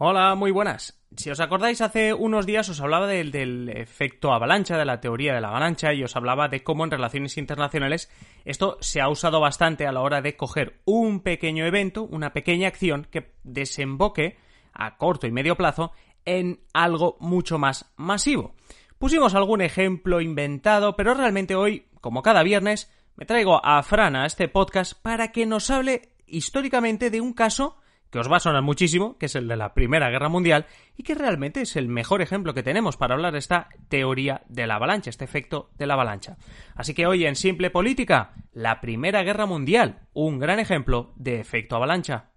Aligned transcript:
Hola, 0.00 0.36
muy 0.36 0.52
buenas. 0.52 0.96
Si 1.16 1.28
os 1.28 1.40
acordáis, 1.40 1.80
hace 1.80 2.14
unos 2.14 2.46
días 2.46 2.68
os 2.68 2.80
hablaba 2.80 3.08
del, 3.08 3.32
del, 3.32 3.68
efecto 3.68 4.32
avalancha, 4.32 4.78
de 4.78 4.84
la 4.84 5.00
teoría 5.00 5.34
de 5.34 5.40
la 5.40 5.48
avalancha, 5.48 5.92
y 5.92 6.04
os 6.04 6.14
hablaba 6.14 6.46
de 6.46 6.62
cómo 6.62 6.84
en 6.84 6.92
relaciones 6.92 7.36
internacionales 7.36 8.08
esto 8.44 8.78
se 8.80 9.00
ha 9.00 9.08
usado 9.08 9.40
bastante 9.40 9.88
a 9.88 9.92
la 9.92 10.00
hora 10.00 10.22
de 10.22 10.36
coger 10.36 10.78
un 10.84 11.18
pequeño 11.18 11.66
evento, 11.66 12.04
una 12.04 12.32
pequeña 12.32 12.68
acción 12.68 13.08
que 13.10 13.32
desemboque 13.42 14.36
a 14.72 14.98
corto 14.98 15.26
y 15.26 15.32
medio 15.32 15.56
plazo 15.56 15.90
en 16.24 16.60
algo 16.72 17.16
mucho 17.18 17.58
más 17.58 17.92
masivo. 17.96 18.54
Pusimos 19.00 19.34
algún 19.34 19.62
ejemplo 19.62 20.20
inventado, 20.20 20.94
pero 20.94 21.12
realmente 21.14 21.56
hoy, 21.56 21.88
como 22.00 22.22
cada 22.22 22.44
viernes, 22.44 22.88
me 23.16 23.26
traigo 23.26 23.60
a 23.66 23.82
Fran 23.82 24.14
a 24.14 24.26
este 24.26 24.46
podcast 24.46 24.92
para 25.02 25.32
que 25.32 25.44
nos 25.44 25.70
hable 25.70 26.10
históricamente 26.24 27.10
de 27.10 27.20
un 27.20 27.32
caso 27.32 27.78
que 28.10 28.18
os 28.18 28.30
va 28.30 28.36
a 28.36 28.40
sonar 28.40 28.62
muchísimo, 28.62 29.16
que 29.18 29.26
es 29.26 29.34
el 29.34 29.48
de 29.48 29.56
la 29.56 29.74
Primera 29.74 30.10
Guerra 30.10 30.28
Mundial, 30.28 30.66
y 30.96 31.02
que 31.02 31.14
realmente 31.14 31.60
es 31.62 31.76
el 31.76 31.88
mejor 31.88 32.22
ejemplo 32.22 32.54
que 32.54 32.62
tenemos 32.62 32.96
para 32.96 33.14
hablar 33.14 33.32
de 33.32 33.38
esta 33.38 33.68
teoría 33.88 34.42
de 34.48 34.66
la 34.66 34.76
avalancha, 34.76 35.10
este 35.10 35.24
efecto 35.24 35.70
de 35.76 35.86
la 35.86 35.94
avalancha. 35.94 36.36
Así 36.74 36.94
que 36.94 37.06
hoy 37.06 37.26
en 37.26 37.36
Simple 37.36 37.70
Política, 37.70 38.32
la 38.52 38.80
Primera 38.80 39.22
Guerra 39.22 39.46
Mundial, 39.46 40.00
un 40.12 40.38
gran 40.38 40.58
ejemplo 40.58 41.12
de 41.16 41.40
efecto 41.40 41.76
avalancha. 41.76 42.30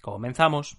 Comenzamos. 0.00 0.78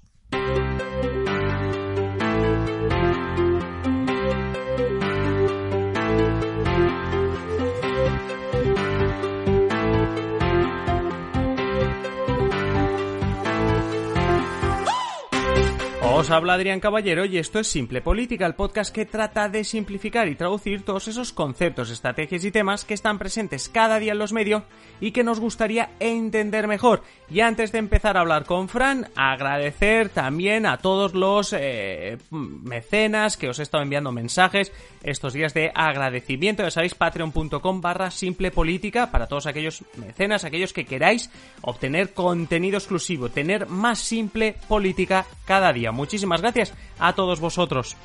Os 16.23 16.31
habla 16.31 16.53
Adrián 16.53 16.79
Caballero 16.79 17.25
y 17.25 17.37
esto 17.37 17.59
es 17.59 17.67
Simple 17.67 18.01
Política, 18.01 18.45
el 18.45 18.55
podcast 18.55 18.95
que 18.95 19.05
trata 19.05 19.49
de 19.49 19.65
simplificar 19.65 20.29
y 20.29 20.35
traducir 20.35 20.85
todos 20.85 21.09
esos 21.09 21.33
conceptos, 21.33 21.89
estrategias 21.89 22.45
y 22.45 22.51
temas 22.51 22.85
que 22.85 22.93
están 22.93 23.19
presentes 23.19 23.67
cada 23.67 23.99
día 23.99 24.13
en 24.13 24.19
los 24.19 24.31
medios 24.31 24.63
y 25.01 25.11
que 25.11 25.25
nos 25.25 25.41
gustaría 25.41 25.89
entender 25.99 26.69
mejor. 26.69 27.03
Y 27.29 27.41
antes 27.41 27.73
de 27.73 27.79
empezar 27.79 28.15
a 28.15 28.21
hablar 28.21 28.45
con 28.45 28.69
Fran, 28.69 29.09
agradecer 29.17 30.07
también 30.07 30.65
a 30.65 30.77
todos 30.77 31.13
los 31.13 31.51
eh, 31.51 32.17
mecenas 32.29 33.35
que 33.35 33.49
os 33.49 33.59
he 33.59 33.63
estado 33.63 33.83
enviando 33.83 34.13
mensajes 34.13 34.71
estos 35.03 35.33
días 35.33 35.53
de 35.53 35.73
agradecimiento. 35.75 36.63
Ya 36.63 36.71
sabéis, 36.71 36.95
patreon.com 36.95 37.81
barra 37.81 38.11
simple 38.11 38.49
política 38.51 39.11
para 39.11 39.27
todos 39.27 39.45
aquellos 39.45 39.83
mecenas, 39.97 40.45
aquellos 40.45 40.71
que 40.71 40.85
queráis 40.85 41.29
obtener 41.63 42.13
contenido 42.13 42.77
exclusivo, 42.77 43.27
tener 43.27 43.67
más 43.67 43.99
simple 43.99 44.55
política 44.69 45.25
cada 45.43 45.73
día. 45.73 45.91
Muchísimas 46.13 46.41
gracias 46.41 46.71
a 46.99 47.13
todos 47.13 47.39
vosotros. 47.39 47.97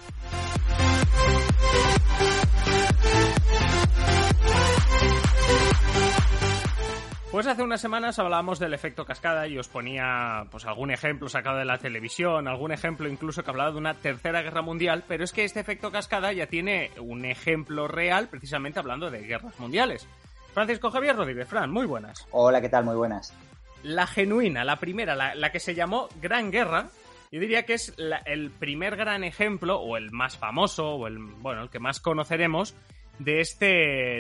Pues 7.31 7.47
hace 7.47 7.63
unas 7.63 7.83
semanas 7.83 8.19
hablábamos 8.19 8.59
del 8.59 8.73
efecto 8.73 9.05
cascada 9.05 9.47
y 9.47 9.59
os 9.59 9.69
ponía 9.69 10.47
pues 10.51 10.65
algún 10.65 10.91
ejemplo 10.91 11.29
sacado 11.29 11.59
de 11.59 11.67
la 11.67 11.77
televisión, 11.77 12.49
algún 12.49 12.73
ejemplo 12.73 13.11
incluso 13.11 13.45
que 13.45 13.51
hablaba 13.51 13.73
de 13.73 13.77
una 13.77 13.93
tercera 13.93 14.41
guerra 14.41 14.63
mundial, 14.63 15.05
pero 15.07 15.23
es 15.23 15.33
que 15.33 15.45
este 15.45 15.61
efecto 15.61 15.93
cascada 15.93 16.33
ya 16.33 16.47
tiene 16.47 16.91
un 16.99 17.27
ejemplo 17.27 17.89
real 17.89 18.29
precisamente 18.29 18.79
hablando 18.79 19.11
de 19.11 19.21
guerras 19.21 19.61
mundiales. 19.61 20.09
Francisco 20.55 20.91
Javier 20.91 21.15
Rodríguez, 21.15 21.47
Fran, 21.47 21.71
muy 21.71 21.85
buenas. 21.85 22.27
Hola, 22.31 22.63
¿qué 22.63 22.71
tal? 22.71 22.87
Muy 22.87 22.97
buenas. 22.97 23.35
La 23.83 24.07
genuina, 24.07 24.65
la 24.65 24.77
primera, 24.77 25.15
la, 25.15 25.35
la 25.35 25.53
que 25.53 25.61
se 25.61 25.75
llamó 25.75 26.09
Gran 26.23 26.51
Guerra, 26.51 26.89
yo 27.31 27.41
diría 27.41 27.65
que 27.65 27.75
es 27.75 27.95
la, 27.97 28.19
el 28.19 28.51
primer 28.51 28.97
gran 28.97 29.25
ejemplo, 29.25 29.81
o 29.81 29.97
el 29.97 30.11
más 30.11 30.37
famoso, 30.37 30.95
o 30.95 31.07
el, 31.07 31.19
bueno, 31.19 31.63
el 31.63 31.71
que 31.71 31.79
más 31.79 32.01
conoceremos, 32.01 32.75
de 33.19 33.41
este, 33.41 33.67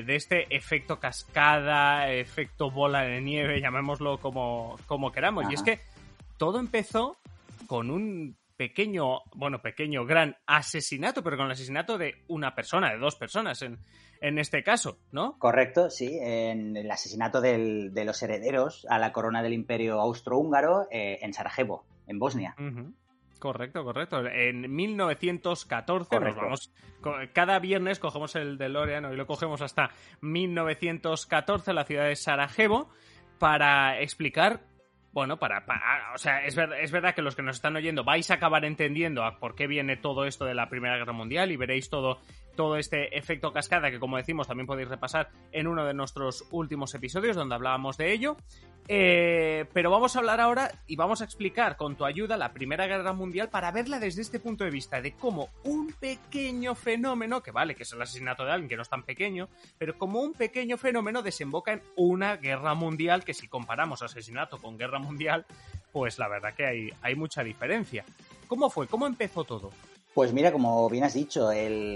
de 0.03 0.17
este 0.17 0.55
efecto 0.55 0.99
cascada, 0.99 2.11
efecto 2.11 2.71
bola 2.71 3.03
de 3.03 3.21
nieve, 3.21 3.61
llamémoslo 3.63 4.19
como, 4.19 4.79
como 4.87 5.13
queramos. 5.13 5.45
Ajá. 5.45 5.53
Y 5.53 5.55
es 5.55 5.63
que 5.63 5.81
todo 6.37 6.59
empezó 6.59 7.17
con 7.67 7.91
un 7.91 8.37
pequeño, 8.57 9.21
bueno, 9.35 9.63
pequeño, 9.63 10.05
gran 10.05 10.37
asesinato, 10.47 11.23
pero 11.23 11.37
con 11.37 11.47
el 11.47 11.53
asesinato 11.53 11.97
de 11.97 12.17
una 12.27 12.57
persona, 12.57 12.91
de 12.91 12.99
dos 12.99 13.15
personas 13.15 13.63
en, 13.63 13.79
en 14.21 14.39
este 14.39 14.65
caso, 14.65 14.99
¿no? 15.13 15.39
Correcto, 15.39 15.91
sí, 15.91 16.19
en 16.21 16.77
el 16.77 16.91
asesinato 16.91 17.41
del, 17.41 17.95
de 17.95 18.05
los 18.05 18.21
herederos 18.21 18.85
a 18.91 18.99
la 18.99 19.13
corona 19.13 19.43
del 19.45 19.53
imperio 19.53 20.01
austrohúngaro 20.01 20.89
eh, 20.91 21.19
en 21.23 21.33
Sarajevo, 21.33 21.85
en 22.09 22.19
Bosnia. 22.19 22.57
Uh 22.59 22.63
-huh. 22.63 22.95
Correcto, 23.39 23.85
correcto. 23.85 24.27
En 24.27 24.75
1914 24.75 26.09
correcto. 26.09 26.43
nos 26.43 26.71
vamos. 27.03 27.33
Cada 27.33 27.59
viernes 27.61 28.01
cogemos 28.01 28.35
el 28.35 28.59
DeLorean, 28.59 29.05
hoy 29.05 29.17
lo 29.17 29.27
cogemos 29.27 29.63
hasta 29.63 29.91
1914, 30.21 31.73
la 31.73 31.85
ciudad 31.85 32.07
de 32.07 32.17
Sarajevo, 32.17 32.91
para 33.39 34.01
explicar. 34.01 34.61
Bueno, 35.13 35.39
para, 35.39 35.65
para 35.65 36.13
o 36.15 36.19
sea, 36.19 36.45
es, 36.45 36.55
ver, 36.55 36.73
es, 36.81 36.91
verdad 36.91 37.15
que 37.15 37.23
los 37.23 37.35
que 37.35 37.43
nos 37.43 37.57
están 37.57 37.77
oyendo 37.77 38.05
vais 38.05 38.31
a 38.31 38.35
acabar 38.35 38.65
entendiendo 38.65 39.25
a 39.25 39.39
por 39.39 39.55
qué 39.55 39.67
viene 39.67 39.97
todo 39.97 40.27
esto 40.27 40.45
de 40.45 40.55
la 40.55 40.69
Primera 40.69 40.97
Guerra 40.97 41.13
Mundial 41.13 41.51
y 41.51 41.57
veréis 41.57 41.89
todo 41.89 42.21
todo 42.59 42.77
este 42.77 43.17
efecto 43.17 43.53
cascada 43.53 43.89
que 43.89 44.01
como 44.01 44.17
decimos 44.17 44.49
también 44.49 44.67
podéis 44.67 44.89
repasar 44.89 45.31
en 45.53 45.69
uno 45.69 45.87
de 45.87 45.95
nuestros 45.95 46.45
últimos 46.51 46.93
episodios 46.93 47.37
donde 47.37 47.55
hablábamos 47.55 47.97
de 47.97 48.13
ello. 48.13 48.37
Eh, 48.89 49.67
pero 49.73 49.93
vamos 49.93 50.17
a 50.17 50.19
hablar 50.19 50.41
ahora 50.41 50.73
y 50.89 50.97
vamos 50.97 51.21
a 51.21 51.25
explicar 51.25 51.77
con 51.77 51.95
tu 51.95 52.05
ayuda 52.05 52.37
la 52.37 52.53
Primera 52.53 52.89
Guerra 52.89 53.13
Mundial 53.13 53.49
para 53.49 53.71
verla 53.71 54.01
desde 54.01 54.23
este 54.23 54.41
punto 54.41 54.65
de 54.65 54.71
vista 54.71 55.01
de 55.01 55.13
cómo 55.13 55.51
un 55.63 55.93
pequeño 55.93 56.75
fenómeno, 56.75 57.45
que 57.45 57.53
vale 57.53 57.77
que 57.77 57.85
es 57.85 57.93
el 57.93 58.03
asesinato 58.03 58.45
de 58.45 58.51
alguien 58.51 58.69
que 58.69 58.77
no 58.77 58.83
es 58.83 58.89
tan 58.89 59.05
pequeño, 59.05 59.49
pero 59.79 59.97
como 59.97 60.21
un 60.21 60.33
pequeño 60.33 60.79
fenómeno 60.79 61.23
desemboca 61.23 61.75
en 61.75 61.83
una 61.95 62.39
guerra 62.39 62.75
mundial 62.75 63.23
que 63.23 63.35
si 63.35 63.47
comparamos 63.47 64.03
asesinato 64.03 64.59
con 64.59 64.77
guerra 64.77 64.99
mundial, 64.99 65.47
pues 65.93 66.19
la 66.19 66.27
verdad 66.27 66.55
que 66.55 66.67
hay, 66.67 66.93
hay 67.03 67.15
mucha 67.15 67.45
diferencia. 67.45 68.05
¿Cómo 68.49 68.69
fue? 68.69 68.89
¿Cómo 68.89 69.07
empezó 69.07 69.45
todo? 69.45 69.71
Pues 70.19 70.33
mira, 70.33 70.51
como 70.51 70.91
bien 70.91 71.05
has 71.05 71.15
dicho, 71.15 71.51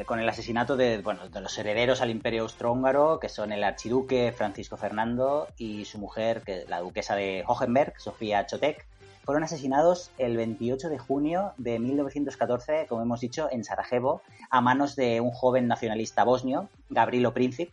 con 0.06 0.20
el 0.20 0.28
asesinato 0.28 0.76
de, 0.76 0.98
bueno, 0.98 1.28
de 1.28 1.40
los 1.40 1.58
herederos 1.58 2.00
al 2.02 2.10
imperio 2.10 2.42
austrohúngaro, 2.42 3.18
que 3.18 3.28
son 3.28 3.50
el 3.50 3.64
archiduque 3.64 4.30
Francisco 4.30 4.76
Fernando 4.76 5.48
y 5.58 5.86
su 5.86 5.98
mujer, 5.98 6.44
la 6.68 6.78
duquesa 6.78 7.16
de 7.16 7.42
Hohenberg, 7.44 7.94
Sofía 7.98 8.46
Chotek, 8.46 8.86
fueron 9.24 9.42
asesinados 9.42 10.12
el 10.18 10.36
28 10.36 10.88
de 10.88 10.98
junio 10.98 11.52
de 11.56 11.80
1914, 11.80 12.86
como 12.88 13.02
hemos 13.02 13.18
dicho, 13.18 13.48
en 13.50 13.64
Sarajevo, 13.64 14.22
a 14.50 14.60
manos 14.60 14.94
de 14.94 15.20
un 15.20 15.32
joven 15.32 15.66
nacionalista 15.66 16.22
bosnio, 16.22 16.68
Gabrilo 16.90 17.34
Princip. 17.34 17.70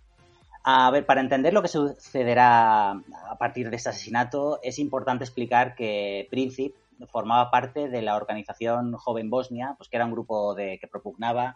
A 0.63 0.89
ver, 0.89 1.05
para 1.05 1.21
entender 1.21 1.53
lo 1.53 1.61
que 1.61 1.67
sucederá 1.67 2.89
a 2.89 3.37
partir 3.37 3.69
de 3.69 3.75
este 3.75 3.89
asesinato, 3.89 4.59
es 4.63 4.79
importante 4.79 5.25
explicar 5.25 5.75
que 5.75 6.27
Princip 6.31 6.75
formaba 7.07 7.51
parte 7.51 7.89
de 7.89 8.01
la 8.01 8.15
organización 8.15 8.93
Joven 8.93 9.29
Bosnia, 9.29 9.75
pues 9.77 9.89
que 9.89 9.97
era 9.97 10.05
un 10.05 10.11
grupo 10.11 10.55
de, 10.55 10.77
que 10.79 10.87
propugnaba 10.87 11.55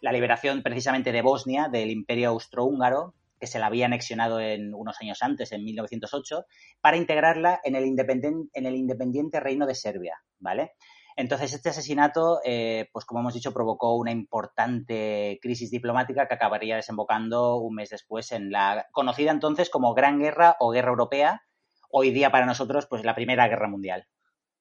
la 0.00 0.12
liberación 0.12 0.62
precisamente 0.62 1.12
de 1.12 1.22
Bosnia 1.22 1.68
del 1.68 1.90
Imperio 1.90 2.30
Austrohúngaro, 2.30 3.14
que 3.40 3.46
se 3.46 3.58
la 3.58 3.66
había 3.66 3.86
anexionado 3.86 4.40
en 4.40 4.74
unos 4.74 5.00
años 5.00 5.22
antes, 5.22 5.52
en 5.52 5.64
1908, 5.64 6.44
para 6.80 6.96
integrarla 6.96 7.60
en 7.64 7.74
el, 7.74 7.84
en 7.84 8.66
el 8.66 8.76
independiente 8.76 9.40
Reino 9.40 9.66
de 9.66 9.74
Serbia, 9.74 10.18
¿vale? 10.38 10.72
Entonces, 11.16 11.52
este 11.54 11.68
asesinato, 11.68 12.40
eh, 12.44 12.88
pues 12.92 13.04
como 13.04 13.20
hemos 13.20 13.34
dicho, 13.34 13.52
provocó 13.52 13.96
una 13.96 14.10
importante 14.10 15.38
crisis 15.40 15.70
diplomática 15.70 16.26
que 16.26 16.34
acabaría 16.34 16.76
desembocando 16.76 17.56
un 17.56 17.76
mes 17.76 17.90
después 17.90 18.32
en 18.32 18.50
la 18.50 18.86
conocida 18.90 19.30
entonces 19.30 19.70
como 19.70 19.94
Gran 19.94 20.18
Guerra 20.18 20.56
o 20.58 20.70
Guerra 20.70 20.90
Europea, 20.90 21.42
hoy 21.90 22.10
día 22.10 22.30
para 22.30 22.46
nosotros, 22.46 22.86
pues 22.86 23.04
la 23.04 23.14
Primera 23.14 23.46
Guerra 23.46 23.68
Mundial. 23.68 24.08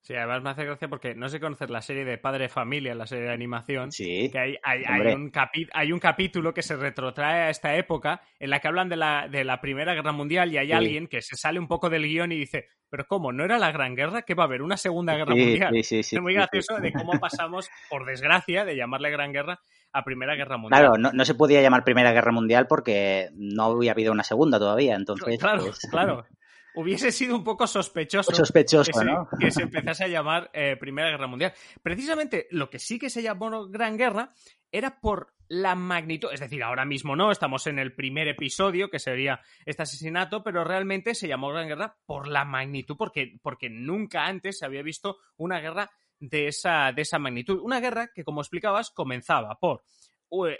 Sí, 0.04 0.14
además 0.16 0.44
me 0.44 0.50
hace 0.50 0.66
gracia 0.66 0.90
porque 0.90 1.16
no 1.16 1.30
sé 1.30 1.40
conocer 1.40 1.70
la 1.70 1.82
serie 1.82 2.04
de 2.04 2.18
Padre 2.18 2.50
Familia, 2.50 2.94
la 2.94 3.08
serie 3.08 3.24
de 3.24 3.32
animación. 3.32 3.90
Sí. 3.90 4.30
Que 4.30 4.38
hay, 4.38 4.58
hay, 4.62 4.84
hay, 4.86 5.14
un 5.14 5.30
capi 5.30 5.66
hay, 5.72 5.94
un 5.94 6.00
capítulo 6.00 6.54
que 6.54 6.62
se 6.62 6.76
retrotrae 6.76 7.44
a 7.44 7.50
esta 7.50 7.78
época 7.78 8.22
en 8.38 8.50
la 8.50 8.60
que 8.60 8.68
hablan 8.68 8.90
de 8.90 8.98
la, 8.98 9.30
de 9.30 9.46
la 9.46 9.62
Primera 9.62 9.94
Guerra 9.94 10.12
Mundial 10.12 10.52
y 10.52 10.58
hay 10.58 10.68
sí. 10.68 10.74
alguien 10.74 11.08
que 11.08 11.22
se 11.22 11.38
sale 11.38 11.58
un 11.58 11.70
poco 11.70 11.90
del 11.90 12.04
guion 12.04 12.34
y 12.34 12.38
dice, 12.38 12.68
pero 12.90 13.06
¿cómo? 13.08 13.32
¿No 13.32 13.46
era 13.46 13.58
la 13.58 13.72
Gran 13.72 13.96
Guerra? 13.96 14.24
¿Que 14.24 14.34
va 14.34 14.44
a 14.44 14.48
haber 14.48 14.62
una 14.62 14.76
Segunda 14.76 15.16
Guerra 15.16 15.36
sí, 15.36 15.40
Mundial? 15.40 15.74
Sí, 15.84 16.04
sí, 16.04 16.16
es 16.18 16.22
muy 16.22 16.34
gracioso 16.34 16.76
de 16.82 16.92
cómo 16.92 17.18
pasamos, 17.22 17.70
por 17.90 18.06
desgracia, 18.06 18.66
de 18.66 18.76
llamarle 18.76 19.10
Gran 19.10 19.32
Guerra 19.32 19.62
a 19.94 20.04
Primera 20.04 20.36
Guerra 20.36 20.58
Mundial. 20.58 20.82
Claro, 20.82 20.98
no, 20.98 21.14
no 21.14 21.24
se 21.24 21.34
podía 21.34 21.62
llamar 21.62 21.86
Primera 21.86 22.12
Guerra 22.12 22.34
Mundial 22.34 22.68
porque 22.68 23.30
no 23.36 23.64
había 23.64 23.94
habido 23.94 24.12
una 24.12 24.24
segunda 24.24 24.60
todavía, 24.60 24.96
entonces... 24.96 25.40
Claro, 25.40 25.64
pues... 25.64 25.80
claro 25.90 26.26
hubiese 26.76 27.12
sido 27.12 27.36
un 27.36 27.44
poco 27.44 27.68
sospechoso, 27.68 28.34
sospechoso 28.34 28.92
que, 28.92 28.98
se, 28.98 29.06
¿no? 29.06 29.28
que 29.40 29.52
se 29.52 29.64
empezase 29.64 30.06
a 30.06 30.08
llamar 30.08 30.50
eh, 30.54 30.76
Primera 30.80 31.10
Guerra 31.10 31.28
Mundial. 31.28 31.54
Precisamente 31.82 32.48
lo 32.52 32.70
que 32.70 32.80
sí 32.80 33.00
que 33.00 33.10
se 33.10 33.22
llamó 33.22 33.68
Gran 33.68 33.98
Guerra 33.98 34.34
era 34.72 35.00
por 35.00 35.34
la 35.48 35.76
magnitud, 35.76 36.30
es 36.34 36.40
decir, 36.40 36.64
ahora 36.64 36.84
mismo 36.84 37.16
no, 37.16 37.32
estamos 37.32 37.68
en 37.68 37.78
el 37.78 37.94
primer 37.94 38.28
episodio, 38.28 38.90
que 38.90 38.98
sería 38.98 39.42
este 39.66 39.84
asesinato, 39.84 40.42
pero 40.44 40.64
realmente 40.64 41.14
se 41.14 41.28
llamó 41.28 41.50
Gran 41.50 41.68
Guerra 41.68 41.98
por 42.06 42.28
la 42.28 42.44
magnitud, 42.44 42.96
porque, 42.98 43.38
porque 43.42 43.70
nunca 43.70 44.26
antes 44.26 44.58
se 44.58 44.66
había 44.66 44.82
visto 44.82 45.18
una 45.38 45.60
guerra 45.60 45.92
de 46.20 46.48
esa, 46.48 46.92
de 46.92 47.04
esa 47.04 47.20
magnitud. 47.20 47.60
Una 47.62 47.80
guerra 47.80 48.12
que, 48.14 48.24
como 48.24 48.42
explicabas, 48.42 48.90
comenzaba 48.90 49.60
por 49.60 49.84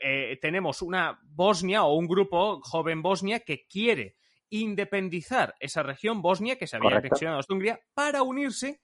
eh, 0.04 0.38
tenemos 0.40 0.82
una 0.82 1.20
Bosnia 1.24 1.84
o 1.84 1.96
un 1.96 2.08
grupo 2.08 2.62
joven 2.62 3.02
Bosnia 3.02 3.40
que 3.40 3.66
quiere 3.66 4.16
independizar 4.60 5.56
esa 5.60 5.82
región 5.82 6.22
Bosnia 6.22 6.58
que 6.58 6.68
se 6.68 6.78
había 6.78 6.98
anexionado 6.98 7.40
a 7.40 7.54
Hungría 7.54 7.80
para 7.94 8.22
unirse 8.22 8.82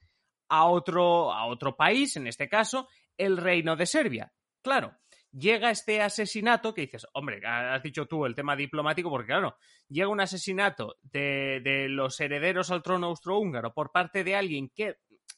a 0.50 0.66
otro, 0.66 1.32
a 1.32 1.46
otro 1.46 1.76
país, 1.76 2.18
en 2.18 2.26
este 2.26 2.50
caso, 2.50 2.88
el 3.18 3.38
Reino 3.38 3.76
de 3.76 3.86
Serbia. 3.86 4.34
Claro, 4.64 4.98
llega 5.32 5.70
este 5.70 6.02
asesinato 6.02 6.74
que 6.74 6.82
dices, 6.82 7.06
hombre, 7.14 7.40
has 7.46 7.84
dicho 7.84 8.08
tú 8.08 8.26
el 8.26 8.34
tema 8.34 8.56
diplomático, 8.56 9.12
porque 9.12 9.28
claro, 9.28 9.58
llega 9.88 10.08
un 10.08 10.22
asesinato 10.22 10.96
de, 11.04 11.62
de 11.64 11.88
los 11.88 12.20
herederos 12.20 12.72
al 12.72 12.82
trono 12.82 13.08
austrohúngaro 13.08 13.72
por 13.72 13.92
parte 13.92 14.24
de 14.24 14.36
alguien 14.36 14.72
que 14.74 14.96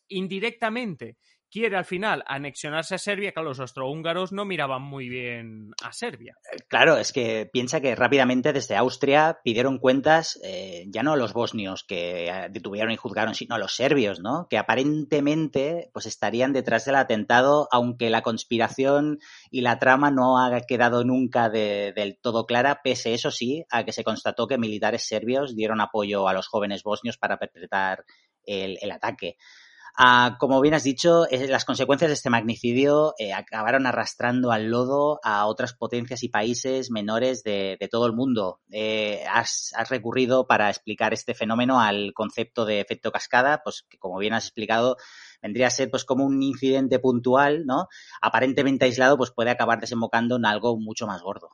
indirectamente 0.07 1.17
quiere 1.51 1.75
al 1.75 1.85
final 1.85 2.23
anexionarse 2.25 2.95
a 2.95 2.97
Serbia, 2.97 3.33
claro, 3.33 3.49
los 3.49 3.59
austrohúngaros 3.59 4.31
no 4.31 4.45
miraban 4.45 4.81
muy 4.81 5.09
bien 5.09 5.73
a 5.83 5.91
Serbia. 5.91 6.37
Eh, 6.51 6.57
claro, 6.67 6.97
es 6.97 7.11
que 7.11 7.49
piensa 7.51 7.81
que 7.81 7.93
rápidamente 7.93 8.53
desde 8.53 8.77
Austria 8.77 9.39
pidieron 9.43 9.77
cuentas 9.77 10.39
eh, 10.43 10.85
ya 10.87 11.03
no 11.03 11.13
a 11.13 11.17
los 11.17 11.33
bosnios 11.33 11.83
que 11.83 12.29
eh, 12.29 12.47
detuvieron 12.49 12.91
y 12.91 12.97
juzgaron, 12.97 13.35
sino 13.35 13.55
a 13.55 13.59
los 13.59 13.75
serbios, 13.75 14.21
¿no? 14.21 14.47
Que 14.49 14.57
aparentemente 14.57 15.89
pues 15.93 16.05
estarían 16.05 16.53
detrás 16.53 16.85
del 16.85 16.95
atentado, 16.95 17.67
aunque 17.71 18.09
la 18.09 18.21
conspiración 18.21 19.19
y 19.49 19.61
la 19.61 19.77
trama 19.77 20.09
no 20.09 20.41
ha 20.41 20.61
quedado 20.61 21.03
nunca 21.03 21.49
del 21.49 22.17
todo 22.21 22.45
clara, 22.45 22.81
pese 22.81 23.13
eso 23.13 23.29
sí, 23.29 23.65
a 23.69 23.83
que 23.83 23.91
se 23.91 24.03
constató 24.03 24.47
que 24.47 24.57
militares 24.57 25.05
serbios 25.05 25.55
dieron 25.55 25.81
apoyo 25.81 26.27
a 26.27 26.33
los 26.33 26.47
jóvenes 26.47 26.83
bosnios 26.83 27.17
para 27.17 27.37
perpetrar 27.37 28.05
el 28.45 28.91
ataque. 28.91 29.37
Ah, 29.97 30.37
como 30.39 30.61
bien 30.61 30.73
has 30.73 30.83
dicho, 30.83 31.25
las 31.29 31.65
consecuencias 31.65 32.09
de 32.09 32.13
este 32.13 32.29
magnicidio 32.29 33.13
eh, 33.17 33.33
acabaron 33.33 33.85
arrastrando 33.85 34.51
al 34.51 34.69
lodo 34.69 35.19
a 35.23 35.45
otras 35.45 35.73
potencias 35.73 36.23
y 36.23 36.29
países 36.29 36.91
menores 36.91 37.43
de, 37.43 37.77
todo 37.91 38.05
el 38.05 38.13
mundo. 38.13 38.61
Eh, 38.71 39.23
has, 39.29 39.73
recurrido 39.89 40.47
para 40.47 40.69
explicar 40.69 41.13
este 41.13 41.33
fenómeno 41.33 41.81
al 41.81 42.13
concepto 42.13 42.65
de 42.65 42.79
efecto 42.79 43.11
cascada, 43.11 43.61
pues 43.63 43.85
que 43.89 43.97
como 43.97 44.17
bien 44.17 44.33
has 44.33 44.45
explicado, 44.45 44.97
vendría 45.41 45.67
a 45.67 45.71
ser 45.71 45.89
pues 45.89 46.05
como 46.05 46.25
un 46.25 46.41
incidente 46.41 46.99
puntual, 46.99 47.65
¿no? 47.65 47.87
Aparentemente 48.21 48.85
aislado, 48.85 49.17
pues 49.17 49.31
puede 49.31 49.51
acabar 49.51 49.79
desembocando 49.81 50.37
en 50.37 50.45
algo 50.45 50.77
mucho 50.79 51.07
más 51.07 51.21
gordo. 51.21 51.49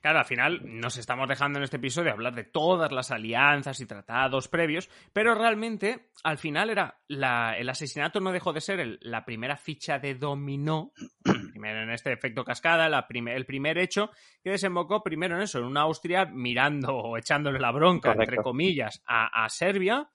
Claro, 0.00 0.20
al 0.20 0.24
final 0.24 0.60
nos 0.64 0.96
estamos 0.96 1.28
dejando 1.28 1.58
en 1.58 1.64
este 1.64 1.76
episodio 1.76 2.12
hablar 2.12 2.34
de 2.34 2.44
todas 2.44 2.90
las 2.90 3.10
alianzas 3.10 3.80
y 3.80 3.86
tratados 3.86 4.48
previos, 4.48 4.88
pero 5.12 5.34
realmente 5.34 6.10
al 6.24 6.38
final 6.38 6.70
era 6.70 7.00
el 7.08 7.68
asesinato 7.68 8.20
no 8.20 8.32
dejó 8.32 8.52
de 8.52 8.60
ser 8.60 8.98
la 9.02 9.24
primera 9.24 9.56
ficha 9.56 9.98
de 9.98 10.14
dominó, 10.14 10.92
primero 11.52 11.82
en 11.82 11.90
este 11.90 12.12
efecto 12.12 12.44
cascada, 12.44 12.86
el 12.86 13.46
primer 13.46 13.78
hecho 13.78 14.10
que 14.42 14.50
desembocó 14.50 15.02
primero 15.02 15.36
en 15.36 15.42
eso, 15.42 15.58
en 15.58 15.64
una 15.64 15.82
Austria 15.82 16.24
mirando 16.24 16.96
o 16.96 17.18
echándole 17.18 17.58
la 17.58 17.72
bronca, 17.72 18.12
entre 18.12 18.36
comillas, 18.38 19.02
a, 19.06 19.46
Serbia. 19.48 20.08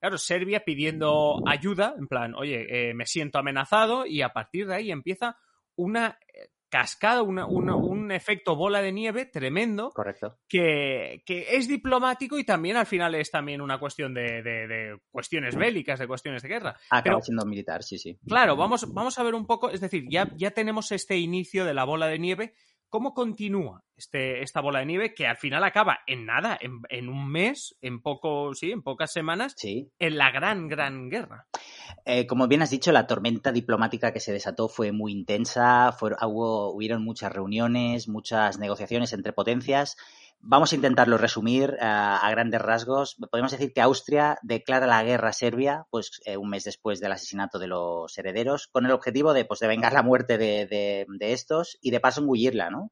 Claro, 0.00 0.16
Serbia 0.16 0.64
pidiendo 0.64 1.42
ayuda, 1.46 1.94
en 1.98 2.06
plan, 2.06 2.34
oye, 2.34 2.90
eh, 2.90 2.94
me 2.94 3.04
siento 3.04 3.38
amenazado 3.38 4.06
y 4.06 4.22
a 4.22 4.32
partir 4.32 4.66
de 4.66 4.76
ahí 4.76 4.90
empieza 4.92 5.36
una 5.74 6.18
cascada, 6.68 7.22
un 7.22 8.12
efecto 8.12 8.56
bola 8.56 8.82
de 8.82 8.92
nieve 8.92 9.26
tremendo. 9.26 9.90
Correcto. 9.90 10.38
Que, 10.48 11.22
es 11.26 11.68
diplomático 11.68 12.38
y 12.38 12.44
también 12.44 12.76
al 12.76 12.86
final 12.86 13.14
es 13.14 13.30
también 13.30 13.60
una 13.60 13.78
cuestión 13.78 14.14
de, 14.14 14.98
cuestiones 15.10 15.56
bélicas, 15.56 15.98
de 15.98 16.06
cuestiones 16.06 16.42
de 16.42 16.48
guerra. 16.48 16.76
Acaba 16.90 17.20
siendo 17.20 17.44
militar, 17.44 17.82
sí, 17.82 17.98
sí. 17.98 18.18
Claro, 18.26 18.56
vamos, 18.56 18.92
vamos 18.92 19.18
a 19.18 19.22
ver 19.22 19.34
un 19.34 19.46
poco, 19.46 19.70
es 19.70 19.80
decir, 19.80 20.04
ya, 20.08 20.30
ya 20.36 20.50
tenemos 20.50 20.92
este 20.92 21.16
inicio 21.16 21.64
de 21.64 21.74
la 21.74 21.84
bola 21.84 22.06
de 22.06 22.18
nieve 22.18 22.54
¿Cómo 22.90 23.12
continúa 23.12 23.82
este, 23.96 24.42
esta 24.42 24.62
bola 24.62 24.78
de 24.78 24.86
nieve 24.86 25.14
que 25.14 25.26
al 25.26 25.36
final 25.36 25.62
acaba 25.62 25.98
en 26.06 26.24
nada, 26.24 26.58
en, 26.60 27.08
un 27.08 27.30
mes, 27.30 27.76
en 27.82 28.00
poco, 28.00 28.54
sí, 28.54 28.70
en 28.70 28.82
pocas 28.82 29.12
semanas, 29.12 29.54
en 29.62 30.16
la 30.16 30.30
gran, 30.30 30.68
gran 30.68 31.10
guerra? 31.10 31.46
Eh, 32.06 32.26
como 32.26 32.48
bien 32.48 32.62
has 32.62 32.70
dicho, 32.70 32.90
la 32.90 33.06
tormenta 33.06 33.52
diplomática 33.52 34.12
que 34.12 34.20
se 34.20 34.32
desató 34.32 34.68
fue 34.68 34.92
muy 34.92 35.12
intensa, 35.12 35.94
hubo, 36.00 36.72
hubieron 36.72 37.04
muchas 37.04 37.30
reuniones, 37.30 38.08
muchas 38.08 38.58
negociaciones 38.58 39.12
entre 39.12 39.34
potencias 39.34 39.96
Vamos 40.40 40.72
a 40.72 40.76
intentarlo 40.76 41.18
resumir 41.18 41.74
eh, 41.74 41.78
a 41.80 42.28
grandes 42.30 42.62
rasgos. 42.62 43.16
Podemos 43.30 43.52
decir 43.52 43.72
que 43.72 43.80
Austria 43.80 44.38
declara 44.42 44.86
la 44.86 45.02
guerra 45.02 45.30
a 45.30 45.32
Serbia, 45.32 45.84
pues 45.90 46.20
eh, 46.24 46.36
un 46.36 46.48
mes 46.48 46.64
después 46.64 47.00
del 47.00 47.12
asesinato 47.12 47.58
de 47.58 47.66
los 47.66 48.16
herederos, 48.16 48.68
con 48.68 48.86
el 48.86 48.92
objetivo 48.92 49.32
de, 49.32 49.44
pues, 49.44 49.60
de 49.60 49.66
vengar 49.66 49.92
la 49.92 50.02
muerte 50.02 50.38
de, 50.38 51.06
estos 51.20 51.76
y 51.80 51.90
de 51.90 52.00
paso 52.00 52.20
engullirla, 52.20 52.70
¿no? 52.70 52.90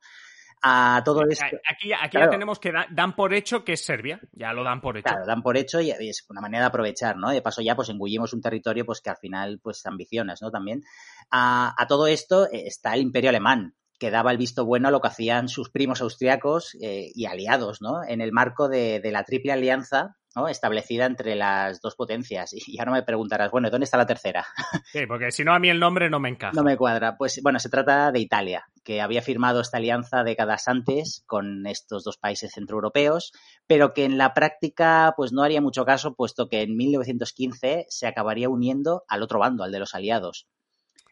A 0.62 1.02
todo 1.04 1.22
esto. 1.28 1.44
Aquí, 1.44 1.92
aquí 1.92 2.18
ya 2.18 2.30
tenemos 2.30 2.58
que 2.58 2.72
dan 2.90 3.14
por 3.14 3.34
hecho 3.34 3.62
que 3.62 3.74
es 3.74 3.84
Serbia, 3.84 4.18
ya 4.32 4.52
lo 4.52 4.64
dan 4.64 4.80
por 4.80 4.96
hecho. 4.96 5.04
Claro, 5.10 5.26
dan 5.26 5.42
por 5.42 5.56
hecho 5.56 5.80
y 5.80 5.90
es 5.90 6.24
una 6.28 6.40
manera 6.40 6.64
de 6.64 6.68
aprovechar, 6.68 7.16
¿no? 7.16 7.30
De 7.30 7.42
paso 7.42 7.60
ya 7.60 7.76
pues 7.76 7.90
engullimos 7.90 8.32
un 8.32 8.40
territorio 8.40 8.84
pues 8.84 9.00
que 9.00 9.10
al 9.10 9.18
final 9.18 9.60
pues 9.62 9.84
ambicionas, 9.86 10.42
¿no? 10.42 10.50
También. 10.50 10.82
A, 11.30 11.74
a 11.76 11.86
todo 11.86 12.06
esto 12.06 12.46
eh, 12.46 12.66
está 12.66 12.94
el 12.94 13.02
imperio 13.02 13.30
alemán, 13.30 13.76
que 13.98 14.10
daba 14.10 14.30
el 14.30 14.38
visto 14.38 14.64
bueno 14.64 14.88
a 14.88 14.90
lo 14.90 15.00
que 15.00 15.08
hacían 15.08 15.48
sus 15.48 15.70
primos 15.70 16.00
austriacos 16.00 16.76
eh, 16.80 17.10
y 17.14 17.26
aliados, 17.26 17.80
¿no? 17.80 18.04
En 18.06 18.20
el 18.20 18.32
marco 18.32 18.68
de, 18.68 19.00
la 19.04 19.24
triple 19.24 19.52
alianza 19.52 20.16
¿no? 20.34 20.48
establecida 20.48 21.06
entre 21.06 21.34
las 21.34 21.80
dos 21.80 21.94
potencias. 21.96 22.50
Y 22.52 22.78
ahora 22.78 22.92
me 22.92 23.02
preguntarás, 23.02 23.50
bueno, 23.50 23.70
¿dónde 23.70 23.84
está 23.84 23.96
la 23.96 24.06
tercera? 24.06 24.46
Sí, 24.92 25.06
porque 25.06 25.30
si 25.30 25.44
no, 25.44 25.52
a 25.52 25.58
mí 25.58 25.68
el 25.68 25.80
nombre 25.80 26.08
no 26.10 26.20
me 26.20 26.28
encaja. 26.28 26.52
No 26.54 26.62
me 26.62 26.76
cuadra. 26.76 27.16
Pues 27.16 27.40
bueno, 27.42 27.58
se 27.58 27.68
trata 27.68 28.12
de 28.12 28.20
Italia, 28.20 28.64
que 28.84 29.00
había 29.00 29.22
firmado 29.22 29.60
esta 29.60 29.78
alianza 29.78 30.22
décadas 30.22 30.68
antes 30.68 31.22
con 31.26 31.66
estos 31.66 32.04
dos 32.04 32.18
países 32.18 32.52
centroeuropeos, 32.52 33.32
pero 33.66 33.94
que 33.94 34.04
en 34.04 34.18
la 34.18 34.32
práctica 34.32 35.14
pues 35.16 35.32
no 35.32 35.42
haría 35.42 35.60
mucho 35.60 35.84
caso, 35.84 36.14
puesto 36.14 36.48
que 36.48 36.62
en 36.62 36.76
1915 36.76 37.86
se 37.88 38.06
acabaría 38.06 38.48
uniendo 38.48 39.04
al 39.08 39.22
otro 39.22 39.38
bando, 39.38 39.64
al 39.64 39.72
de 39.72 39.80
los 39.80 39.94
aliados. 39.94 40.46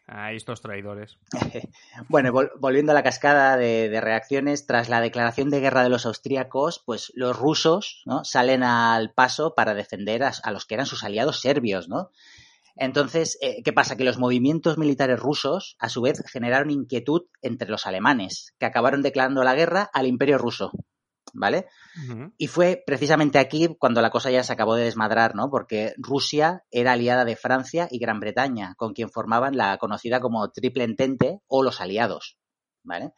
A 0.07 0.33
estos 0.33 0.61
traidores. 0.61 1.17
bueno, 2.09 2.31
volviendo 2.59 2.91
a 2.91 2.95
la 2.95 3.01
cascada 3.01 3.57
de, 3.57 3.99
reacciones, 4.01 4.67
tras 4.67 4.87
la 4.87 5.01
declaración 5.01 5.49
de 5.49 5.61
guerra 5.61 5.81
de 5.81 5.89
los 5.89 6.05
austríacos, 6.05 6.83
pues 6.85 7.11
los 7.15 7.35
rusos 7.35 8.03
¿no? 8.05 8.23
salen 8.23 8.61
al 8.61 9.13
paso 9.13 9.55
para 9.55 9.73
defender 9.73 10.23
a, 10.23 10.51
los 10.51 10.65
que 10.65 10.75
eran 10.75 10.85
sus 10.85 11.03
aliados 11.03 11.41
serbios, 11.41 11.89
¿no? 11.89 12.11
Entonces, 12.75 13.37
eh, 13.41 13.63
¿qué 13.63 13.73
pasa? 13.73 13.95
Que 13.95 14.03
los 14.03 14.19
movimientos 14.19 14.77
militares 14.77 15.19
rusos, 15.19 15.75
a 15.79 15.89
su 15.89 16.01
vez, 16.01 16.21
generaron 16.31 16.71
inquietud 16.71 17.23
entre 17.41 17.69
los 17.69 17.87
alemanes, 17.87 18.53
que 18.59 18.65
acabaron 18.65 19.01
declarando 19.01 19.43
la 19.43 19.55
guerra 19.55 19.89
al 19.93 20.07
imperio 20.07 20.37
ruso. 20.37 20.71
¿Vale? 21.33 21.67
Y 22.37 22.47
fue 22.47 22.81
precisamente 22.85 23.39
aquí 23.39 23.75
cuando 23.79 24.01
la 24.01 24.09
cosa 24.09 24.31
ya 24.31 24.43
se 24.43 24.53
acabó 24.53 24.75
de 24.75 24.85
desmadrar, 24.85 25.35
¿no? 25.35 25.49
Porque 25.49 25.93
Rusia 25.97 26.63
era 26.71 26.93
aliada 26.93 27.25
de 27.25 27.35
Francia 27.35 27.87
y 27.89 27.99
Gran 27.99 28.19
Bretaña, 28.19 28.75
con 28.75 28.93
quien 28.93 29.09
formaban 29.09 29.57
la 29.57 29.77
conocida 29.77 30.19
como 30.19 30.49
Triple 30.51 30.83
Entente 30.83 31.39
o 31.47 31.63
los 31.63 31.81
aliados. 31.81 32.37
¿Vale? 32.87 33.13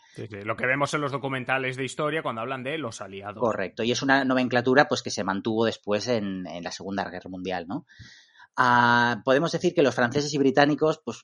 Lo 0.45 0.55
que 0.55 0.65
vemos 0.65 0.93
en 0.93 1.01
los 1.01 1.11
documentales 1.11 1.75
de 1.75 1.83
historia 1.83 2.23
cuando 2.23 2.39
hablan 2.39 2.63
de 2.63 2.77
los 2.77 3.01
aliados. 3.01 3.41
Correcto, 3.41 3.83
y 3.83 3.91
es 3.91 4.01
una 4.01 4.23
nomenclatura 4.23 4.87
pues, 4.87 5.03
que 5.03 5.11
se 5.11 5.25
mantuvo 5.25 5.65
después 5.65 6.07
en, 6.07 6.45
la 6.63 6.71
Segunda 6.71 7.03
Guerra 7.09 7.29
Mundial, 7.29 7.65
¿no? 7.67 7.85
Ah, 8.55 9.21
podemos 9.25 9.51
decir 9.51 9.73
que 9.73 9.81
los 9.81 9.93
franceses 9.93 10.33
y 10.33 10.37
británicos 10.37 11.01
pues, 11.03 11.21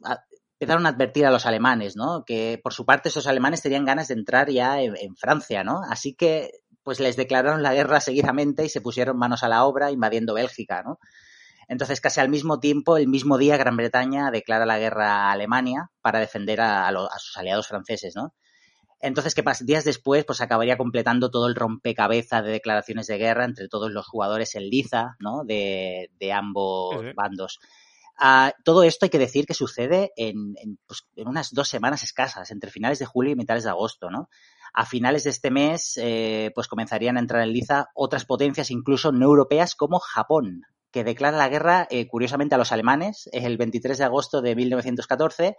empezaron 0.59 0.85
a 0.85 0.89
advertir 0.89 1.25
a 1.25 1.31
los 1.31 1.45
alemanes, 1.45 1.95
¿no? 1.95 2.25
Que 2.25 2.59
por 2.61 2.73
su 2.73 2.85
parte 2.85 3.07
esos 3.07 3.27
alemanes 3.27 3.61
tenían 3.61 3.85
ganas 3.85 4.09
de 4.09 4.15
entrar 4.15 4.49
ya 4.49 4.81
en, 4.81 4.97
en 4.97 5.15
Francia, 5.15 5.63
¿no? 5.63 5.81
Así 5.89 6.13
que 6.13 6.51
pues 6.83 6.99
les 6.99 7.15
declararon 7.15 7.63
la 7.63 7.73
guerra 7.73 7.99
seguidamente 7.99 8.65
y 8.65 8.69
se 8.69 8.81
pusieron 8.81 9.17
manos 9.17 9.43
a 9.43 9.49
la 9.49 9.63
obra 9.65 9.91
invadiendo 9.91 10.33
Bélgica, 10.33 10.83
¿no? 10.83 10.99
Entonces, 11.67 12.01
casi 12.01 12.19
al 12.19 12.29
mismo 12.29 12.59
tiempo, 12.59 12.97
el 12.97 13.07
mismo 13.07 13.37
día, 13.37 13.57
Gran 13.57 13.77
Bretaña 13.77 14.31
declara 14.31 14.65
la 14.65 14.79
guerra 14.79 15.09
a 15.09 15.31
Alemania 15.31 15.91
para 16.01 16.19
defender 16.19 16.61
a, 16.61 16.91
sus 17.17 17.37
aliados 17.37 17.67
franceses, 17.67 18.15
¿no? 18.15 18.33
Entonces, 18.99 19.35
¿qué 19.35 19.43
pasa? 19.43 19.65
Días 19.65 19.83
después, 19.83 20.23
pues 20.25 20.39
acabaría 20.39 20.77
completando 20.77 21.29
todo 21.29 21.47
el 21.47 21.55
rompecabezas 21.55 22.43
de 22.43 22.51
declaraciones 22.51 23.07
de 23.07 23.17
guerra 23.17 23.43
entre 23.45 23.67
todos 23.67 23.91
los 23.91 24.07
jugadores 24.07 24.55
en 24.55 24.69
liza, 24.69 25.15
¿no? 25.19 25.43
De, 25.43 26.09
ambos 26.33 27.03
bandos. 27.15 27.59
Ah, 28.25 28.53
todo 28.63 28.83
esto 28.83 29.05
hay 29.05 29.09
que 29.09 29.19
decir 29.19 29.45
que 29.45 29.53
sucede 29.53 30.13
en, 30.15 30.55
pues, 30.87 31.05
en, 31.17 31.27
unas 31.27 31.53
dos 31.53 31.67
semanas 31.67 32.03
escasas, 32.03 32.51
entre 32.51 32.71
finales 32.71 32.97
de 32.99 33.05
julio 33.05 33.33
y 33.33 33.35
mitades 33.35 33.65
de 33.65 33.69
agosto, 33.69 34.09
¿no? 34.09 34.29
A 34.73 34.85
finales 34.85 35.25
de 35.25 35.31
este 35.31 35.51
mes, 35.51 35.99
eh, 36.01 36.49
pues 36.55 36.69
comenzarían 36.69 37.17
a 37.17 37.19
entrar 37.19 37.43
en 37.43 37.51
liza 37.51 37.89
otras 37.93 38.23
potencias, 38.23 38.71
incluso 38.71 39.11
no 39.11 39.25
europeas, 39.25 39.75
como 39.75 39.99
Japón, 39.99 40.61
que 40.89 41.03
declara 41.03 41.35
la 41.35 41.49
guerra, 41.49 41.85
eh, 41.91 42.07
curiosamente, 42.07 42.55
a 42.55 42.57
los 42.57 42.71
alemanes 42.71 43.29
el 43.33 43.57
23 43.57 43.97
de 43.97 44.05
agosto 44.05 44.41
de 44.41 44.55
1914, 44.55 45.57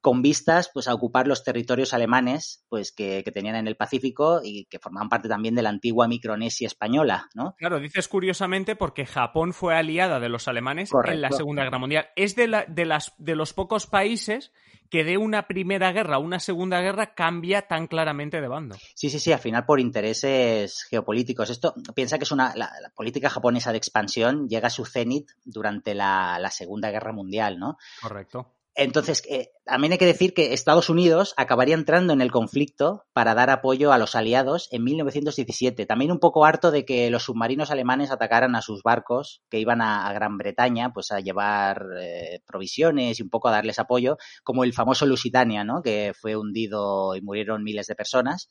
con 0.00 0.22
vistas 0.22 0.70
pues, 0.72 0.88
a 0.88 0.94
ocupar 0.94 1.26
los 1.26 1.44
territorios 1.44 1.92
alemanes 1.92 2.64
pues, 2.68 2.92
que, 2.92 3.22
tenían 3.34 3.56
en 3.56 3.68
el 3.68 3.76
Pacífico 3.76 4.40
y 4.42 4.64
que 4.66 4.78
formaban 4.78 5.08
parte 5.08 5.28
también 5.28 5.54
de 5.54 5.62
la 5.62 5.70
antigua 5.70 6.08
Micronesia 6.08 6.66
española. 6.66 7.28
¿no? 7.34 7.54
Claro, 7.58 7.78
dices 7.78 8.08
curiosamente 8.08 8.76
porque 8.76 9.06
Japón 9.06 9.52
fue 9.52 9.76
aliada 9.76 10.18
de 10.18 10.28
los 10.28 10.48
alemanes 10.48 10.90
en 11.04 11.20
la 11.20 11.30
Segunda 11.30 11.64
Guerra 11.64 11.78
Mundial. 11.78 12.08
Es 12.16 12.34
de, 12.34 12.48
la, 12.48 12.64
de, 12.66 12.86
las, 12.86 13.12
de 13.18 13.36
los 13.36 13.52
pocos 13.52 13.86
países 13.86 14.52
que 14.90 15.04
de 15.04 15.18
una 15.18 15.46
primera 15.46 15.92
guerra 15.92 16.16
a 16.16 16.18
una 16.18 16.40
segunda 16.40 16.80
guerra 16.80 17.14
cambia 17.14 17.62
tan 17.62 17.86
claramente 17.86 18.40
de 18.40 18.48
bando. 18.48 18.76
Sí, 18.94 19.08
sí, 19.08 19.20
sí, 19.20 19.32
al 19.32 19.38
final 19.38 19.64
por 19.64 19.78
intereses 19.78 20.84
geopolíticos. 20.90 21.48
Esto 21.48 21.74
piensa 21.94 22.18
que 22.18 22.24
es 22.24 22.32
una 22.32 22.52
la, 22.56 22.70
política 22.96 23.30
japonesa 23.30 23.70
de 23.70 23.78
expansión 23.78 24.48
llega 24.48 24.66
a 24.66 24.70
su 24.70 24.84
cenit 24.84 25.30
durante 25.44 25.94
la, 25.94 26.38
la 26.40 26.50
Segunda 26.50 26.90
Guerra 26.90 27.12
Mundial, 27.12 27.58
¿no? 27.58 27.78
Correcto. 28.02 28.56
Entonces, 28.76 29.22
eh, 29.28 29.50
también 29.64 29.92
hay 29.92 29.98
que 29.98 30.06
decir 30.06 30.32
que 30.32 30.54
Estados 30.54 30.88
Unidos 30.88 31.34
acabaría 31.36 31.74
entrando 31.74 32.12
en 32.12 32.20
el 32.20 32.30
conflicto 32.30 33.04
para 33.12 33.34
dar 33.34 33.50
apoyo 33.50 33.92
a 33.92 33.98
los 33.98 34.14
aliados 34.14 34.68
en 34.70 34.84
1917. 34.84 35.86
También 35.86 36.12
un 36.12 36.20
poco 36.20 36.44
harto 36.44 36.70
de 36.70 36.84
que 36.84 37.10
los 37.10 37.24
submarinos 37.24 37.70
alemanes 37.70 38.10
atacaran 38.10 38.54
a 38.54 38.62
sus 38.62 38.82
barcos 38.82 39.42
que 39.50 39.58
iban 39.58 39.82
a, 39.82 40.10
Gran 40.12 40.38
Bretaña, 40.38 40.92
pues 40.92 41.10
a 41.10 41.20
llevar 41.20 41.84
eh, 42.00 42.40
provisiones 42.46 43.18
y 43.18 43.22
un 43.22 43.28
poco 43.28 43.48
a 43.48 43.52
darles 43.52 43.78
apoyo, 43.78 44.18
como 44.44 44.64
el 44.64 44.72
famoso 44.72 45.04
Lusitania, 45.04 45.64
¿no? 45.64 45.82
Que 45.82 46.12
fue 46.18 46.36
hundido 46.36 47.16
y 47.16 47.22
murieron 47.22 47.64
miles 47.64 47.86
de 47.88 47.96
personas. 47.96 48.48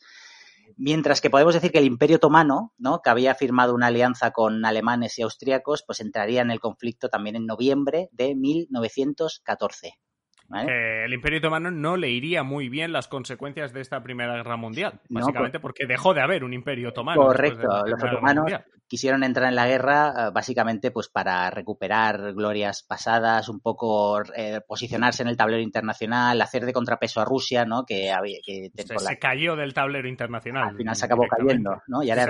Mientras 0.77 1.21
que 1.21 1.29
podemos 1.29 1.53
decir 1.53 1.71
que 1.71 1.79
el 1.79 1.85
Imperio 1.85 2.17
Otomano, 2.17 2.73
¿no? 2.77 3.01
que 3.01 3.09
había 3.09 3.33
firmado 3.35 3.73
una 3.73 3.87
alianza 3.87 4.31
con 4.31 4.63
alemanes 4.65 5.17
y 5.17 5.23
austriacos, 5.23 5.83
pues 5.85 5.99
entraría 5.99 6.41
en 6.41 6.51
el 6.51 6.59
conflicto 6.59 7.09
también 7.09 7.35
en 7.35 7.47
noviembre 7.47 8.09
de 8.11 8.35
1914 8.35 9.97
el 10.53 11.13
Imperio 11.13 11.39
Otomano 11.39 11.71
no 11.71 11.97
le 11.97 12.09
iría 12.09 12.43
muy 12.43 12.69
bien 12.69 12.91
las 12.91 13.07
consecuencias 13.07 13.73
de 13.73 13.81
esta 13.81 14.01
Primera 14.03 14.35
Guerra 14.35 14.57
Mundial, 14.57 14.99
básicamente 15.09 15.59
porque 15.59 15.85
dejó 15.85 16.13
de 16.13 16.21
haber 16.21 16.43
un 16.43 16.53
Imperio 16.53 16.89
Otomano. 16.89 17.21
Correcto, 17.21 17.67
los 17.85 18.03
otomanos 18.03 18.51
quisieron 18.89 19.23
entrar 19.23 19.47
en 19.47 19.55
la 19.55 19.67
guerra 19.67 20.09
eh, 20.09 20.31
básicamente 20.33 20.91
pues 20.91 21.07
para 21.07 21.49
recuperar 21.51 22.33
glorias 22.33 22.83
pasadas, 22.83 23.47
un 23.47 23.61
poco 23.61 24.21
eh, 24.35 24.61
posicionarse 24.67 25.21
en 25.21 25.29
el 25.29 25.37
tablero 25.37 25.61
internacional, 25.61 26.41
hacer 26.41 26.65
de 26.65 26.73
contrapeso 26.73 27.21
a 27.21 27.25
Rusia, 27.25 27.63
¿no? 27.65 27.85
Que, 27.85 28.11
se, 28.75 29.19
cayó 29.19 29.55
del 29.55 29.73
tablero 29.73 30.09
internacional. 30.09 30.69
Al 30.69 30.75
final 30.75 30.95
se 30.95 31.05
acabó 31.05 31.25
cayendo, 31.27 31.81
¿no? 31.87 32.03
Y 32.03 32.09
ahora, 32.09 32.23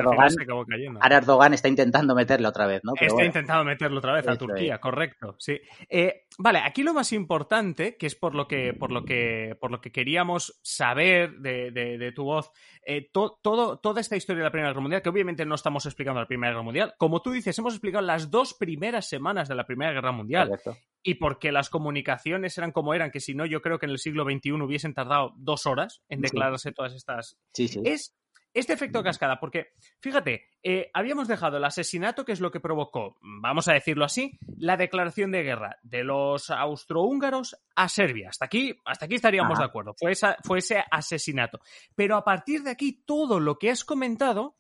Erdogan, 1.17 1.53
está 1.53 1.69
intentando 1.69 2.13
meterlo 2.13 2.49
otra 2.49 2.67
vez, 2.67 2.81
¿no? 2.83 2.93
está 2.99 3.23
intentando 3.23 3.63
meterlo 3.63 3.99
otra 3.99 4.13
vez 4.13 4.27
a 4.27 4.35
Turquía, 4.35 4.79
correcto, 4.79 5.35
sí. 5.39 5.59
Eh, 5.89 6.25
vale, 6.37 6.59
aquí 6.59 6.83
lo 6.83 6.93
más 6.93 7.13
importante, 7.13 7.95
que 7.95 8.05
es 8.09 8.15
por 8.15 8.35
lo 8.35 8.47
que, 8.47 8.73
por 8.73 8.91
lo 8.91 9.05
que, 9.05 9.55
por 9.59 9.71
lo 9.71 9.79
que 9.79 9.91
queríamos 9.91 10.59
saber 10.63 11.37
de, 11.39 12.11
tu 12.15 12.23
voz, 12.23 12.51
todo, 13.11 13.79
toda 13.79 14.01
esta 14.01 14.15
historia 14.15 14.39
de 14.39 14.45
la 14.45 14.51
Primera 14.51 14.69
Guerra 14.69 14.81
Mundial, 14.81 15.01
que 15.01 15.09
obviamente 15.09 15.45
no 15.45 15.55
estamos 15.55 15.85
explicando 15.85 16.19
la 16.19 16.27
Primera 16.27 16.51
Guerra 16.51 16.63
Mundial. 16.63 16.93
Como 16.97 17.21
tú 17.21 17.31
dices, 17.31 17.57
hemos 17.59 17.73
explicado 17.73 18.05
las 18.05 18.31
dos 18.31 18.53
primeras 18.53 19.07
semanas 19.07 19.47
de 19.47 19.55
la 19.55 19.65
Primera 19.65 19.93
Guerra 19.93 20.11
Mundial. 20.11 20.59
Y 21.01 21.15
porque 21.15 21.51
las 21.51 21.69
comunicaciones 21.69 22.57
eran 22.57 22.71
como 22.71 22.93
eran, 22.93 23.11
que 23.11 23.21
si 23.21 23.33
no, 23.33 23.45
yo 23.45 23.61
creo 23.61 23.79
que 23.79 23.85
en 23.85 23.91
el 23.91 23.99
siglo 23.99 24.25
XXI 24.25 24.51
hubiesen 24.53 24.93
tardado 24.93 25.33
dos 25.37 25.65
horas 25.65 26.01
en 26.09 26.21
declararse 26.21 26.71
todas 26.71 26.93
estas. 26.93 27.37
Es 27.85 28.17
este 28.53 28.73
efecto 28.73 29.03
cascada, 29.03 29.39
porque 29.39 29.73
fíjate, 30.01 30.45
eh, 30.63 30.89
habíamos 30.93 31.27
dejado 31.27 31.57
el 31.57 31.65
asesinato, 31.65 32.25
que 32.25 32.31
es 32.31 32.41
lo 32.41 32.51
que 32.51 32.59
provocó, 32.59 33.17
vamos 33.21 33.67
a 33.67 33.73
decirlo 33.73 34.05
así, 34.05 34.39
la 34.57 34.77
declaración 34.77 35.31
de 35.31 35.43
guerra 35.43 35.77
de 35.83 36.03
los 36.03 36.49
austrohúngaros 36.49 37.55
a 37.75 37.87
Serbia. 37.89 38.29
Hasta 38.29 38.45
aquí, 38.45 38.75
hasta 38.85 39.05
aquí 39.05 39.15
estaríamos 39.15 39.59
de 39.59 39.65
acuerdo. 39.65 39.93
Fue, 39.97 40.13
fue 40.43 40.59
ese 40.59 40.83
asesinato. 40.91 41.59
Pero 41.95 42.15
a 42.17 42.23
partir 42.23 42.63
de 42.63 42.71
aquí, 42.71 43.03
todo 43.05 43.39
lo 43.39 43.57
que 43.57 43.71
has 43.71 43.83
comentado 43.85 44.57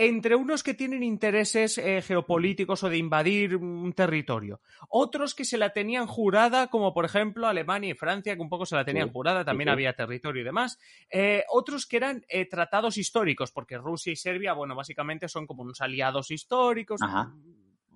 entre 0.00 0.36
unos 0.36 0.62
que 0.62 0.74
tienen 0.74 1.02
intereses 1.02 1.76
eh, 1.76 2.00
geopolíticos 2.02 2.84
o 2.84 2.88
de 2.88 2.96
invadir 2.96 3.56
un 3.56 3.92
territorio, 3.92 4.60
otros 4.88 5.34
que 5.34 5.44
se 5.44 5.58
la 5.58 5.72
tenían 5.72 6.06
jurada, 6.06 6.68
como 6.68 6.94
por 6.94 7.04
ejemplo 7.04 7.48
Alemania 7.48 7.90
y 7.90 7.94
Francia, 7.94 8.36
que 8.36 8.40
un 8.40 8.48
poco 8.48 8.64
se 8.64 8.76
la 8.76 8.84
tenían 8.84 9.10
jurada, 9.10 9.44
también 9.44 9.68
había 9.68 9.94
territorio 9.94 10.42
y 10.42 10.44
demás, 10.44 10.78
eh, 11.10 11.42
otros 11.50 11.84
que 11.84 11.96
eran 11.96 12.24
eh, 12.28 12.46
tratados 12.48 12.96
históricos, 12.96 13.50
porque 13.50 13.76
Rusia 13.76 14.12
y 14.12 14.16
Serbia, 14.16 14.52
bueno, 14.52 14.76
básicamente 14.76 15.28
son 15.28 15.48
como 15.48 15.62
unos 15.62 15.80
aliados 15.80 16.30
históricos, 16.30 17.00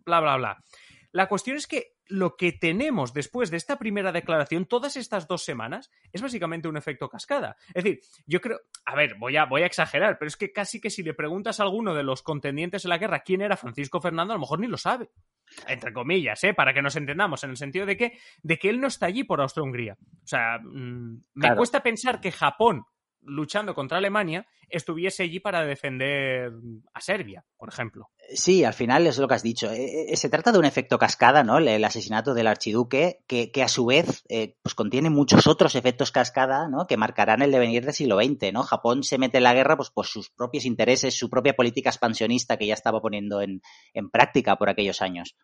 bla, 0.05 0.21
bla, 0.21 0.37
bla. 0.37 0.65
La 1.13 1.29
cuestión 1.29 1.57
es 1.57 1.67
que 1.67 1.97
lo 2.07 2.37
que 2.37 2.53
tenemos 2.53 3.13
después 3.13 3.51
de 3.51 3.57
esta 3.57 3.79
primera 3.79 4.13
declaración, 4.13 4.67
todas 4.67 4.97
estas 4.97 5.29
dos 5.29 5.45
semanas, 5.45 5.91
es 6.13 6.23
básicamente 6.23 6.69
un 6.69 6.77
efecto 6.77 7.09
cascada. 7.09 7.57
Es 7.75 7.85
decir, 7.85 8.01
yo 8.27 8.41
creo, 8.41 8.61
a 8.85 8.97
ver, 8.97 9.17
voy 9.19 9.37
a, 9.37 9.45
voy 9.45 9.63
a 9.63 9.67
exagerar, 9.67 10.19
pero 10.19 10.29
es 10.29 10.37
que 10.37 10.53
casi 10.53 10.81
que 10.81 10.91
si 10.91 11.03
le 11.03 11.15
preguntas 11.15 11.61
a 11.61 11.65
alguno 11.65 11.95
de 11.95 12.03
los 12.03 12.23
contendientes 12.23 12.85
en 12.85 12.91
la 12.91 12.99
guerra 12.99 13.21
quién 13.21 13.43
era 13.43 13.57
Francisco 13.57 14.01
Fernando, 14.01 14.33
a 14.33 14.37
lo 14.37 14.41
mejor 14.41 14.61
ni 14.61 14.67
lo 14.67 14.79
sabe. 14.79 15.11
Entre 15.69 15.93
comillas, 15.93 16.43
¿eh? 16.45 16.55
para 16.55 16.73
que 16.73 16.83
nos 16.83 16.97
entendamos, 16.97 17.45
en 17.45 17.51
el 17.51 17.57
sentido 17.57 17.85
de 17.85 17.97
que, 17.97 18.19
de 18.43 18.59
que 18.59 18.71
él 18.71 18.81
no 18.81 18.89
está 18.89 19.07
allí 19.07 19.25
por 19.25 19.41
Austria-Hungría. 19.41 19.99
O 20.01 20.27
sea, 20.27 20.59
mm, 20.63 21.25
me 21.35 21.57
cuesta 21.57 21.83
pensar 21.83 22.21
que 22.21 22.33
Japón, 22.33 22.85
luchando 23.23 23.75
contra 23.75 23.99
Alemania 23.99 24.47
estuviese 24.69 25.23
allí 25.23 25.39
para 25.39 25.65
defender 25.65 26.51
a 26.95 27.01
Serbia, 27.01 27.45
por 27.57 27.69
ejemplo. 27.69 28.11
Sí, 28.35 28.65
al 28.65 28.73
final 28.73 29.07
es 29.07 29.19
lo 29.19 29.29
que 29.29 29.35
has 29.35 29.43
dicho. 29.43 29.71
Eh, 29.71 30.13
eh, 30.13 30.17
se 30.17 30.31
trata 30.31 30.51
de 30.51 30.59
un 30.59 30.65
efecto 30.65 30.99
cascada, 30.99 31.45
¿no? 31.45 31.59
El 31.59 31.85
asesinato 31.85 32.33
del 32.33 32.47
archiduque, 32.47 33.23
que, 33.27 33.63
a 33.63 33.69
su 33.69 33.85
vez 33.85 34.25
eh, 34.29 34.57
pues 34.63 34.75
contiene 34.75 35.11
muchos 35.11 35.47
otros 35.47 35.75
efectos 35.75 36.11
cascada, 36.11 36.69
¿no? 36.69 36.87
Que 36.87 36.97
marcarán 36.97 37.43
el 37.43 37.53
devenir 37.53 37.85
del 37.85 37.95
siglo 37.95 38.17
XX, 38.17 38.53
¿no? 38.53 38.63
Japón 38.63 39.03
se 39.03 39.19
mete 39.19 39.39
en 39.39 39.45
la 39.45 39.55
guerra 39.55 39.77
pues 39.77 39.91
por 39.91 40.07
sus 40.07 40.31
propios 40.31 40.65
intereses, 40.65 41.19
su 41.19 41.29
propia 41.29 41.55
política 41.55 41.91
expansionista 41.91 42.57
que 42.57 42.67
ya 42.67 42.75
estaba 42.75 43.01
poniendo 43.01 43.43
en, 43.43 43.61
práctica 44.11 44.57
por 44.57 44.69
aquellos 44.69 45.03
años. 45.03 45.37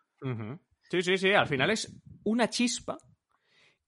Sí, 0.89 1.01
sí, 1.01 1.17
sí. 1.17 1.31
Al 1.33 1.47
final 1.47 1.69
es 1.69 1.95
una 2.23 2.49
chispa 2.49 2.97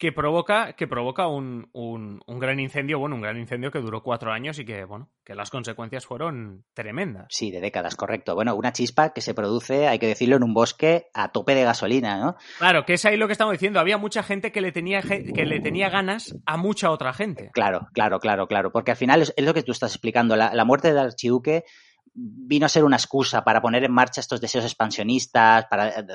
que 0.02 0.12
provoca, 0.12 0.74
que 0.74 0.88
provoca 0.88 1.28
un, 1.28 1.70
un, 1.74 2.40
gran 2.40 2.60
incendio, 2.60 2.98
bueno, 2.98 3.16
un 3.18 3.22
gran 3.22 3.38
incendio 3.38 3.70
que 3.70 3.78
duró 3.78 4.02
cuatro 4.02 4.32
años 4.32 4.58
y 4.58 4.66
que, 4.66 4.84
bueno, 4.84 5.12
que 5.24 5.36
las 5.36 5.52
consecuencias 5.52 6.08
fueron 6.08 6.66
tremendas. 6.74 7.28
Sí, 7.30 7.52
de 7.52 7.62
décadas, 7.62 7.96
correcto. 7.96 8.34
Bueno, 8.34 8.56
una 8.56 8.74
chispa 8.74 9.14
que 9.14 9.22
se 9.22 9.36
produce, 9.36 9.88
hay 9.88 10.00
que 10.00 10.08
decirlo, 10.08 10.38
en 10.38 10.44
un 10.44 10.56
bosque 10.56 11.06
a 11.14 11.32
tope 11.32 11.54
de 11.54 11.66
gasolina, 11.66 12.18
¿no? 12.18 12.36
Claro, 12.58 12.84
que 12.84 12.94
es 12.94 13.06
ahí 13.06 13.16
lo 13.16 13.28
que 13.28 13.34
estamos 13.34 13.52
diciendo. 13.52 13.80
Había 13.80 14.00
mucha 14.00 14.24
gente 14.24 14.52
que 14.52 14.62
le 14.62 14.72
tenía, 14.72 15.04
que 15.04 15.46
le 15.46 15.60
tenía 15.60 15.92
ganas 15.92 16.36
a 16.48 16.58
mucha 16.58 16.90
otra 16.90 17.14
gente. 17.14 17.52
Claro, 17.54 17.88
claro, 17.94 18.20
claro, 18.20 18.48
claro. 18.48 18.72
Porque 18.72 18.90
al 18.90 18.98
final 18.98 19.22
es, 19.22 19.36
lo 19.38 19.54
que 19.54 19.62
tú 19.62 19.72
estás 19.72 19.92
explicando. 19.92 20.36
La, 20.36 20.56
la 20.56 20.66
muerte 20.66 20.88
del 20.88 20.98
archiduque 20.98 21.64
vino 22.14 22.66
a 22.66 22.70
ser 22.70 22.84
una 22.84 22.98
excusa 22.98 23.44
para 23.44 23.62
poner 23.62 23.84
en 23.84 23.92
marcha 23.92 24.22
estos 24.22 24.42
deseos 24.42 24.66
expansionistas, 24.66 25.66
para 25.70 25.90
eh, 25.90 26.06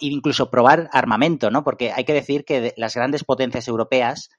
incluso 0.00 0.50
probar 0.50 0.88
armamento, 0.92 1.50
¿no? 1.50 1.62
Porque 1.64 1.92
hay 1.92 2.04
que 2.04 2.12
decir 2.12 2.44
que 2.44 2.74
las 2.76 2.94
grandes 2.94 3.24
potencias 3.24 3.68
europeas 3.68 4.30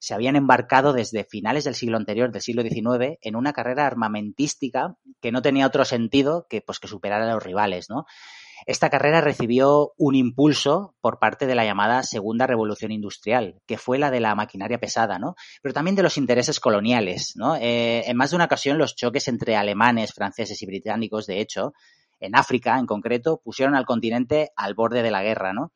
se 0.00 0.14
habían 0.14 0.36
embarcado 0.36 0.92
desde 0.92 1.24
finales 1.24 1.64
del 1.64 1.74
siglo 1.74 1.96
anterior, 1.96 2.30
del 2.30 2.42
siglo 2.42 2.62
XIX, 2.62 3.18
en 3.20 3.36
una 3.36 3.52
carrera 3.52 3.86
armamentística 3.86 4.96
que 5.20 5.32
no 5.32 5.42
tenía 5.42 5.66
otro 5.66 5.84
sentido 5.84 6.46
que, 6.48 6.60
pues, 6.60 6.78
que 6.78 6.88
superar 6.88 7.22
a 7.22 7.32
los 7.32 7.42
rivales, 7.42 7.90
¿no? 7.90 8.06
Esta 8.66 8.90
carrera 8.90 9.20
recibió 9.20 9.92
un 9.96 10.14
impulso 10.14 10.94
por 11.00 11.18
parte 11.18 11.46
de 11.46 11.54
la 11.54 11.64
llamada 11.64 12.02
Segunda 12.02 12.46
Revolución 12.46 12.92
Industrial, 12.92 13.60
que 13.66 13.78
fue 13.78 13.98
la 13.98 14.10
de 14.10 14.20
la 14.20 14.34
maquinaria 14.34 14.78
pesada, 14.78 15.18
¿no? 15.18 15.34
Pero 15.62 15.72
también 15.72 15.96
de 15.96 16.02
los 16.02 16.16
intereses 16.16 16.60
coloniales, 16.60 17.32
¿no? 17.36 17.56
Eh, 17.56 18.04
en 18.06 18.16
más 18.16 18.30
de 18.30 18.36
una 18.36 18.46
ocasión 18.46 18.78
los 18.78 18.96
choques 18.96 19.28
entre 19.28 19.56
alemanes, 19.56 20.12
franceses 20.12 20.60
y 20.62 20.66
británicos, 20.66 21.26
de 21.26 21.40
hecho, 21.40 21.72
en 22.20 22.36
África 22.36 22.78
en 22.78 22.86
concreto, 22.86 23.40
pusieron 23.42 23.74
al 23.74 23.86
continente 23.86 24.50
al 24.56 24.74
borde 24.74 25.02
de 25.02 25.10
la 25.10 25.22
guerra, 25.22 25.52
¿no? 25.52 25.72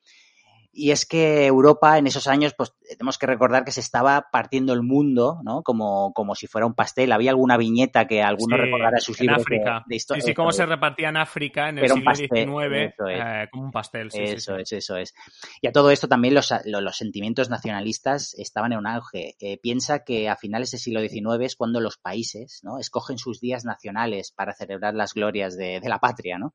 Y 0.75 0.91
es 0.91 1.05
que 1.05 1.45
Europa 1.45 1.99
en 1.99 2.07
esos 2.07 2.27
años, 2.27 2.55
pues 2.57 2.73
tenemos 2.89 3.19
que 3.19 3.27
recordar 3.27 3.63
que 3.63 3.73
se 3.73 3.81
estaba 3.81 4.29
partiendo 4.33 4.73
el 4.73 4.83
mundo, 4.83 5.41
¿no? 5.45 5.63
Como, 5.63 6.15
como 6.15 6.35
si 6.35 6.47
fuera 6.47 6.67
un 6.67 6.73
pastel. 6.73 7.13
Había 7.13 7.31
alguna 7.31 7.59
viñeta 7.59 8.07
que 8.07 8.23
alguno 8.23 8.57
recordará 8.57 8.99
sus 8.99 9.21
libros 9.21 9.45
de, 9.45 9.97
historia. 9.97 10.23
Sí, 10.23 10.29
sí, 10.29 10.35
cómo 10.35 10.51
se 10.51 10.65
repartía 10.65 11.11
en 11.11 11.19
África 11.19 11.69
en 11.69 11.79
el 11.79 11.91
siglo 11.91 12.15
XIX, 12.15 12.95
eh, 13.11 13.49
como 13.51 13.65
un 13.65 13.71
pastel. 13.71 14.11
Sí, 14.11 14.23
eso 14.23 14.57
es, 14.57 14.73
eso 14.73 14.97
es. 14.97 15.15
Y 15.61 15.67
a 15.67 15.73
todo 15.73 15.91
esto 15.91 16.09
también 16.09 16.33
los, 16.33 16.51
los, 16.65 16.97
sentimientos 16.97 17.51
nacionalistas 17.51 18.35
estaban 18.39 18.73
en 18.73 18.79
un 18.79 18.87
auge. 18.87 19.37
Eh, 19.41 19.59
piensa 19.59 20.05
que 20.05 20.31
a 20.31 20.37
finales 20.37 20.71
del 20.71 20.81
siglo 20.81 21.01
XIX 21.01 21.45
es 21.45 21.57
cuando 21.57 21.81
los 21.81 21.99
países, 21.99 22.61
¿no? 22.63 22.79
Escogen 22.79 23.19
sus 23.19 23.41
días 23.41 23.67
nacionales 23.67 24.33
para 24.33 24.55
celebrar 24.55 24.95
las 24.95 25.13
glorias 25.13 25.55
de, 25.55 25.81
de 25.81 25.89
la 25.91 25.99
patria, 25.99 26.39
¿no? 26.39 26.55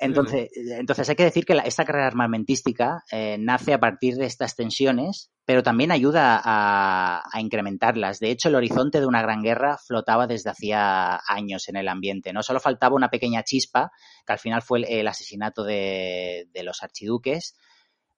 Entonces, 0.00 0.50
entonces 0.54 1.08
hay 1.08 1.16
que 1.16 1.24
decir 1.24 1.44
que 1.44 1.60
esta 1.64 1.84
carrera 1.84 2.06
armamentística 2.06 3.02
eh, 3.12 3.36
nace 3.38 3.74
a 3.74 3.80
partir 3.80 4.14
de 4.14 4.24
estas 4.24 4.56
tensiones, 4.56 5.30
pero 5.44 5.62
también 5.62 5.90
ayuda 5.90 6.40
a, 6.42 7.40
incrementarlas. 7.40 8.18
De 8.18 8.30
hecho, 8.30 8.48
el 8.48 8.54
horizonte 8.54 9.00
de 9.00 9.06
una 9.06 9.20
gran 9.20 9.42
guerra 9.42 9.76
flotaba 9.76 10.26
desde 10.26 10.50
hacía 10.50 11.20
años 11.28 11.68
en 11.68 11.76
el 11.76 11.88
ambiente. 11.88 12.32
No 12.32 12.42
solo 12.42 12.60
faltaba 12.60 12.96
una 12.96 13.10
pequeña 13.10 13.42
chispa, 13.42 13.90
que 14.26 14.32
al 14.32 14.38
final 14.38 14.62
fue 14.62 14.80
el, 14.88 15.06
asesinato 15.06 15.64
de, 15.64 16.48
de 16.52 16.62
los 16.62 16.82
archiduques, 16.82 17.56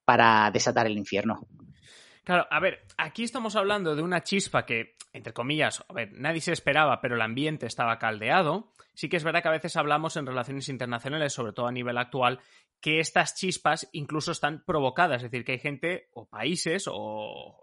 para 0.04 0.50
desatar 0.52 0.86
el 0.86 0.98
infierno. 0.98 1.40
Claro, 2.24 2.46
a 2.50 2.60
ver, 2.60 2.84
aquí 2.96 3.24
estamos 3.24 3.56
hablando 3.56 3.96
de 3.96 4.02
una 4.02 4.22
chispa 4.22 4.64
que, 4.64 4.94
entre 5.12 5.32
comillas, 5.32 5.84
a 5.88 5.92
ver, 5.92 6.12
nadie 6.12 6.40
se 6.40 6.52
esperaba, 6.52 7.00
pero 7.00 7.16
el 7.16 7.22
ambiente 7.22 7.66
estaba 7.66 7.98
caldeado. 7.98 8.70
Sí 8.94 9.08
que 9.08 9.16
es 9.16 9.24
verdad 9.24 9.42
que 9.42 9.48
a 9.48 9.52
veces 9.52 9.76
hablamos 9.76 10.16
en 10.16 10.26
relaciones 10.26 10.68
internacionales, 10.68 11.32
sobre 11.32 11.52
todo 11.52 11.66
a 11.66 11.72
nivel 11.72 11.98
actual, 11.98 12.38
que 12.80 13.00
estas 13.00 13.34
chispas 13.34 13.88
incluso 13.92 14.30
están 14.30 14.62
provocadas, 14.64 15.16
es 15.16 15.30
decir, 15.30 15.44
que 15.44 15.52
hay 15.52 15.58
gente 15.58 16.10
o 16.14 16.28
países 16.28 16.84
o 16.86 17.58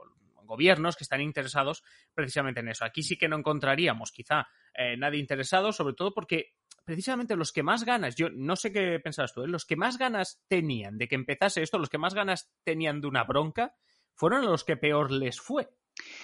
gobiernos 0.50 0.98
que 0.98 1.04
están 1.04 1.22
interesados 1.22 1.84
precisamente 2.14 2.60
en 2.60 2.70
eso. 2.70 2.84
Aquí 2.84 3.04
sí 3.04 3.18
que 3.18 3.30
no 3.30 3.38
encontraríamos 3.38 4.12
quizá 4.12 4.48
eh, 4.74 4.98
nadie 4.98 5.20
interesado, 5.20 5.72
sobre 5.72 5.94
todo 5.94 6.14
porque 6.14 6.56
precisamente 6.84 7.36
los 7.36 7.54
que 7.54 7.64
más 7.64 7.86
ganas, 7.86 8.16
yo 8.16 8.30
no 8.32 8.56
sé 8.56 8.74
qué 8.74 9.00
pensabas 9.00 9.34
tú, 9.34 9.44
¿eh? 9.44 9.48
los 9.48 9.66
que 9.66 9.76
más 9.76 9.98
ganas 9.98 10.44
tenían 10.48 10.98
de 10.98 11.08
que 11.08 11.16
empezase 11.16 11.62
esto, 11.62 11.78
los 11.78 11.90
que 11.90 12.00
más 12.00 12.16
ganas 12.16 12.52
tenían 12.64 13.00
de 13.00 13.08
una 13.08 13.24
bronca, 13.24 13.76
fueron 14.20 14.46
los 14.46 14.66
que 14.66 14.76
peor 14.76 15.12
les 15.12 15.40
fue, 15.40 15.70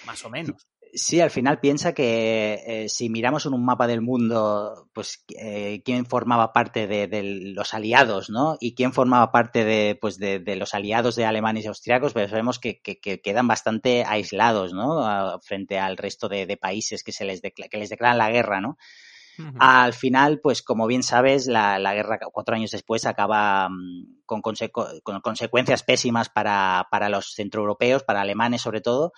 más 0.04 0.22
o 0.26 0.28
menos. 0.28 0.68
Sí, 0.92 1.20
al 1.20 1.30
final 1.30 1.60
piensa 1.60 1.94
que 1.94 2.62
eh, 2.66 2.88
si 2.88 3.08
miramos 3.08 3.46
en 3.46 3.54
un 3.54 3.64
mapa 3.64 3.86
del 3.86 4.02
mundo, 4.02 4.88
pues 4.92 5.24
eh, 5.36 5.82
quién 5.82 6.04
formaba 6.04 6.52
parte 6.52 6.86
de, 6.86 7.08
los 7.54 7.72
aliados, 7.74 8.28
¿no? 8.28 8.56
Y 8.60 8.74
quién 8.74 8.92
formaba 8.92 9.32
parte 9.32 9.64
de, 9.64 9.98
pues, 10.00 10.18
de, 10.18 10.56
los 10.56 10.74
aliados 10.74 11.16
de 11.16 11.24
alemanes 11.24 11.64
y 11.64 11.68
austriacos, 11.68 12.12
pues 12.12 12.30
vemos 12.30 12.58
que, 12.58 12.80
quedan 12.80 13.48
bastante 13.48 14.04
aislados, 14.06 14.74
¿no? 14.74 15.40
frente 15.40 15.78
al 15.78 15.96
resto 15.96 16.28
de, 16.28 16.56
países 16.56 17.02
que 17.02 17.12
se 17.12 17.24
les 17.24 17.40
que 17.40 17.78
les 17.78 17.90
declaran 17.90 18.18
la 18.18 18.30
guerra, 18.30 18.60
¿no? 18.60 18.76
Al 19.58 19.92
final, 19.92 20.40
pues 20.40 20.62
como 20.62 20.86
bien 20.86 21.02
sabes, 21.02 21.46
la, 21.46 21.78
guerra 21.94 22.18
cuatro 22.32 22.54
años 22.54 22.70
después 22.70 23.06
acaba 23.06 23.68
mm, 23.68 24.22
con, 24.24 24.40
con 24.40 25.20
consecuencias 25.20 25.82
pésimas 25.82 26.28
para, 26.28 26.86
para 26.90 27.08
los 27.08 27.34
centroeuropeos, 27.34 28.02
para 28.02 28.22
alemanes 28.22 28.62
sobre 28.62 28.80
todo, 28.80 29.12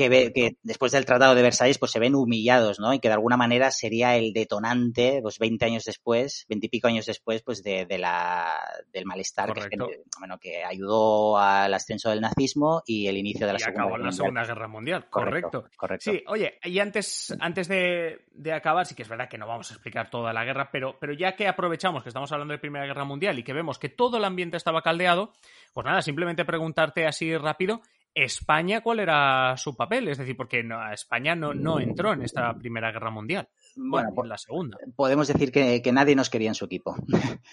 que, 0.00 0.08
ve, 0.08 0.32
que 0.32 0.56
después 0.62 0.92
del 0.92 1.04
Tratado 1.04 1.34
de 1.34 1.42
Versalles 1.42 1.76
pues 1.78 1.92
se 1.92 1.98
ven 1.98 2.14
humillados, 2.14 2.80
¿no? 2.80 2.94
Y 2.94 3.00
que 3.00 3.08
de 3.08 3.14
alguna 3.14 3.36
manera 3.36 3.70
sería 3.70 4.16
el 4.16 4.32
detonante, 4.32 5.18
pues 5.20 5.38
20 5.38 5.62
años 5.66 5.84
después, 5.84 6.46
20 6.48 6.66
y 6.66 6.70
pico 6.70 6.88
años 6.88 7.04
después, 7.04 7.42
pues 7.42 7.62
de, 7.62 7.84
de 7.84 7.98
la, 7.98 8.58
del 8.94 9.04
malestar 9.04 9.52
que, 9.52 9.76
bueno, 10.18 10.38
que 10.38 10.64
ayudó 10.64 11.36
al 11.36 11.74
ascenso 11.74 12.08
del 12.08 12.22
nazismo 12.22 12.82
y 12.86 13.08
el 13.08 13.18
inicio 13.18 13.46
de 13.46 13.52
la, 13.52 13.58
Segunda, 13.58 13.82
acabó 13.82 13.98
la 13.98 14.10
Segunda 14.10 14.44
Guerra 14.44 14.68
Mundial. 14.68 15.06
Correcto, 15.10 15.66
correcto. 15.76 16.10
Sí, 16.10 16.24
oye, 16.28 16.58
y 16.64 16.78
antes, 16.78 17.36
antes 17.38 17.68
de, 17.68 18.24
de, 18.32 18.52
acabar, 18.54 18.86
sí 18.86 18.94
que 18.94 19.02
es 19.02 19.08
verdad 19.08 19.28
que 19.28 19.36
no 19.36 19.46
vamos 19.46 19.70
a 19.70 19.74
explicar 19.74 20.08
toda 20.08 20.32
la 20.32 20.46
guerra, 20.46 20.70
pero, 20.72 20.96
pero 20.98 21.12
ya 21.12 21.36
que 21.36 21.46
aprovechamos 21.46 22.02
que 22.02 22.08
estamos 22.08 22.32
hablando 22.32 22.52
de 22.52 22.58
Primera 22.58 22.86
Guerra 22.86 23.04
Mundial 23.04 23.38
y 23.38 23.42
que 23.42 23.52
vemos 23.52 23.78
que 23.78 23.90
todo 23.90 24.16
el 24.16 24.24
ambiente 24.24 24.56
estaba 24.56 24.80
caldeado, 24.80 25.34
pues 25.74 25.84
nada, 25.84 26.00
simplemente 26.00 26.46
preguntarte 26.46 27.06
así 27.06 27.36
rápido, 27.36 27.82
España, 28.14 28.80
¿cuál 28.80 29.00
era 29.00 29.56
su 29.56 29.76
papel? 29.76 30.08
Es 30.08 30.18
decir, 30.18 30.36
porque 30.36 30.62
España 30.92 31.34
no, 31.34 31.54
no, 31.54 31.78
entró 31.78 32.12
en 32.12 32.22
esta 32.22 32.52
Primera 32.54 32.90
Guerra 32.90 33.10
Mundial. 33.10 33.48
Bueno, 33.76 34.10
por 34.14 34.26
la 34.26 34.36
segunda. 34.36 34.78
Podemos 34.96 35.28
decir 35.28 35.52
que, 35.52 35.92
nadie 35.92 36.16
nos 36.16 36.28
quería 36.28 36.48
en 36.48 36.54
su 36.54 36.64
equipo. 36.64 36.96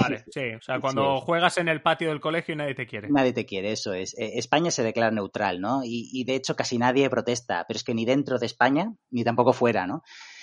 Vale, 0.00 0.24
sí. 0.30 0.54
O 0.56 0.62
sea, 0.62 0.80
cuando 0.80 1.20
juegas 1.20 1.58
en 1.58 1.68
el 1.68 1.82
patio 1.82 2.08
del 2.08 2.20
colegio 2.20 2.54
nadie 2.54 2.74
te 2.74 2.86
quiere. 2.86 3.08
Nadie 3.10 3.32
te 3.32 3.46
quiere, 3.46 3.72
eso 3.72 3.92
es. 3.92 4.16
Eh, 4.18 4.38
España 4.38 4.70
se 4.70 4.84
declara 4.84 5.10
neutral, 5.10 5.60
¿no? 5.60 5.82
Y, 5.84 6.08
y 6.12 6.24
de 6.24 6.36
hecho 6.36 6.54
casi 6.54 6.78
nadie 6.78 7.10
protesta, 7.10 7.64
pero 7.66 7.76
es 7.76 7.84
que 7.84 7.94
ni 7.94 8.04
dentro 8.04 8.38
de 8.38 8.46
España 8.46 8.94
ni 9.10 9.24
tampoco 9.24 9.52
fuera, 9.52 9.86
¿no? 9.86 10.02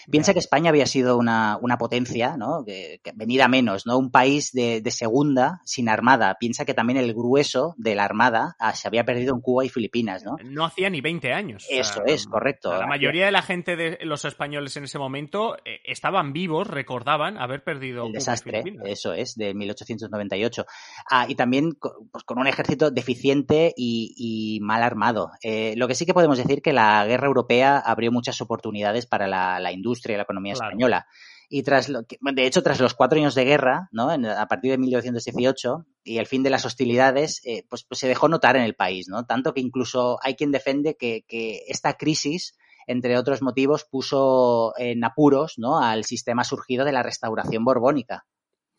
Piensa 0.09 0.33
que 0.33 0.39
España 0.39 0.69
había 0.69 0.85
sido 0.85 1.17
una, 1.17 1.57
una 1.61 1.77
potencia, 1.77 2.37
¿no? 2.37 2.63
Que, 2.65 2.99
venida 3.15 3.47
menos, 3.47 3.85
¿no? 3.85 3.97
Un 3.97 4.11
país 4.11 4.51
de, 4.51 4.81
de, 4.81 4.91
segunda, 4.91 5.61
sin 5.65 5.89
armada. 5.89 6.37
Piensa 6.39 6.65
que 6.65 6.73
también 6.73 6.97
el 6.97 7.13
grueso 7.13 7.75
de 7.77 7.95
la 7.95 8.05
armada 8.05 8.55
ah, 8.59 8.73
se 8.73 8.87
había 8.87 9.05
perdido 9.05 9.33
en 9.33 9.41
Cuba 9.41 9.65
y 9.65 9.69
Filipinas, 9.69 10.23
¿no? 10.23 10.37
No 10.43 10.65
hacía 10.65 10.89
ni 10.89 11.01
20 11.01 11.33
años. 11.33 11.65
Eso 11.69 12.03
es, 12.05 12.27
correcto. 12.27 12.73
La 12.77 12.87
mayoría 12.87 13.25
de 13.25 13.31
la 13.31 13.41
gente 13.41 13.75
de 13.75 13.97
los 14.01 14.25
españoles 14.25 14.75
en 14.77 14.85
ese 14.85 14.99
momento 14.99 15.57
eh, 15.65 15.79
estaban 15.83 16.33
vivos, 16.33 16.67
recordaban 16.67 17.37
haber 17.37 17.63
perdido. 17.63 18.05
El 18.05 18.13
desastre, 18.13 18.63
eso 18.85 19.13
es, 19.13 19.35
de 19.35 19.53
1898. 19.53 20.65
Ah, 21.09 21.25
y 21.27 21.35
también 21.35 21.77
pues, 22.11 22.23
con 22.25 22.39
un 22.39 22.47
ejército 22.47 22.91
deficiente 22.91 23.73
y, 23.75 24.13
y 24.17 24.59
mal 24.61 24.83
armado. 24.83 25.31
Eh, 25.41 25.73
lo 25.77 25.87
que 25.87 25.95
sí 25.95 26.05
que 26.05 26.13
podemos 26.13 26.37
decir 26.37 26.61
que 26.61 26.73
la 26.73 27.05
guerra 27.05 27.27
europea 27.27 27.77
abrió 27.77 28.11
muchas 28.11 28.41
oportunidades 28.41 29.05
para 29.05 29.27
la, 29.27 29.59
la 29.59 29.71
industria 29.71 29.92
industria 29.93 30.15
y 30.15 30.17
la 30.17 30.23
economía 30.23 30.53
española. 30.53 31.07
Y 31.49 31.63
tras 31.63 31.87
lo 31.87 32.03
que, 32.05 32.17
de 32.19 32.45
hecho, 32.45 32.63
tras 32.63 32.79
los 32.79 32.93
cuatro 32.95 33.19
años 33.19 33.35
de 33.35 33.45
guerra, 33.45 33.89
¿no? 33.91 34.09
a 34.09 34.47
partir 34.47 34.71
de 34.71 34.77
1918 34.77 35.85
y 36.03 36.17
el 36.17 36.25
fin 36.25 36.41
de 36.41 36.49
las 36.49 36.65
hostilidades, 36.65 37.41
eh, 37.45 37.65
pues, 37.69 37.83
pues, 37.83 37.99
se 37.99 38.07
dejó 38.07 38.27
notar 38.27 38.55
en 38.55 38.63
el 38.63 38.75
país, 38.75 39.07
¿no? 39.07 39.25
Tanto 39.25 39.53
que 39.53 39.61
incluso 39.61 40.19
hay 40.23 40.35
quien 40.35 40.51
defiende 40.51 40.95
que, 40.97 41.25
que 41.27 41.63
esta 41.67 41.93
crisis 41.93 42.55
entre 42.87 43.17
otros 43.17 43.41
motivos, 43.41 43.85
puso 43.85 44.73
en 44.77 45.03
apuros 45.03 45.53
¿no? 45.57 45.79
al 45.79 46.03
sistema 46.03 46.43
surgido 46.43 46.85
de 46.85 46.91
la 46.91 47.03
restauración 47.03 47.63
borbónica. 47.63 48.25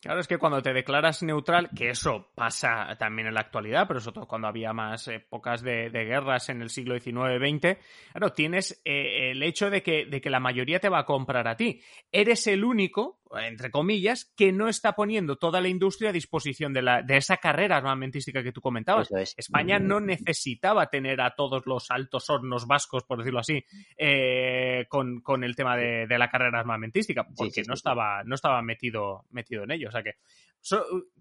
Claro, 0.05 0.19
es 0.19 0.27
que 0.27 0.37
cuando 0.37 0.61
te 0.61 0.71
declaras 0.71 1.23
neutral, 1.23 1.71
que 1.75 1.89
eso 1.89 2.27
pasa 2.35 2.95
también 2.99 3.27
en 3.27 3.33
la 3.33 3.39
actualidad, 3.39 3.87
pero 3.87 3.99
sobre 3.99 4.13
todo 4.13 4.27
cuando 4.27 4.47
había 4.47 4.71
más 4.71 5.07
épocas 5.07 5.63
de, 5.63 5.89
guerras 5.89 6.49
en 6.49 6.61
el 6.61 6.69
siglo 6.69 6.93
XIX-XX, 6.93 7.79
claro, 8.11 8.31
tienes 8.31 8.83
eh, 8.85 9.31
el 9.31 9.41
hecho 9.41 9.71
de 9.71 9.81
que, 9.81 10.05
de 10.05 10.21
que 10.21 10.29
la 10.29 10.39
mayoría 10.39 10.79
te 10.79 10.89
va 10.89 10.99
a 10.99 11.05
comprar 11.05 11.47
a 11.47 11.57
ti. 11.57 11.81
Eres 12.11 12.45
el 12.45 12.63
único 12.63 13.17
entre 13.43 13.71
comillas, 13.71 14.31
que 14.35 14.51
no 14.51 14.67
está 14.67 14.93
poniendo 14.93 15.37
toda 15.37 15.61
la 15.61 15.67
industria 15.67 16.09
a 16.09 16.13
disposición 16.13 16.73
de, 16.73 16.81
la, 16.81 17.01
de 17.01 17.17
esa 17.17 17.37
carrera 17.37 17.77
armamentística 17.77 18.43
que 18.43 18.51
tú 18.51 18.61
comentabas. 18.61 19.09
España 19.37 19.79
no 19.79 19.99
necesitaba 19.99 20.89
tener 20.89 21.21
a 21.21 21.35
todos 21.35 21.65
los 21.65 21.91
altos 21.91 22.29
hornos 22.29 22.67
vascos, 22.67 23.03
por 23.03 23.19
decirlo 23.19 23.39
así, 23.39 23.63
eh, 23.97 24.85
con, 24.89 25.21
con, 25.21 25.43
el 25.43 25.55
tema 25.55 25.75
de, 25.75 26.07
la 26.17 26.29
carrera 26.29 26.59
armamentística, 26.59 27.25
porque 27.35 27.63
no, 27.67 27.73
estaba, 27.73 28.23
no 28.23 28.35
estaba 28.35 28.61
metido, 28.61 29.25
metido 29.31 29.63
en 29.63 29.71
ello. 29.71 29.89
O 29.89 29.91
sea 29.91 30.03
que, 30.03 30.15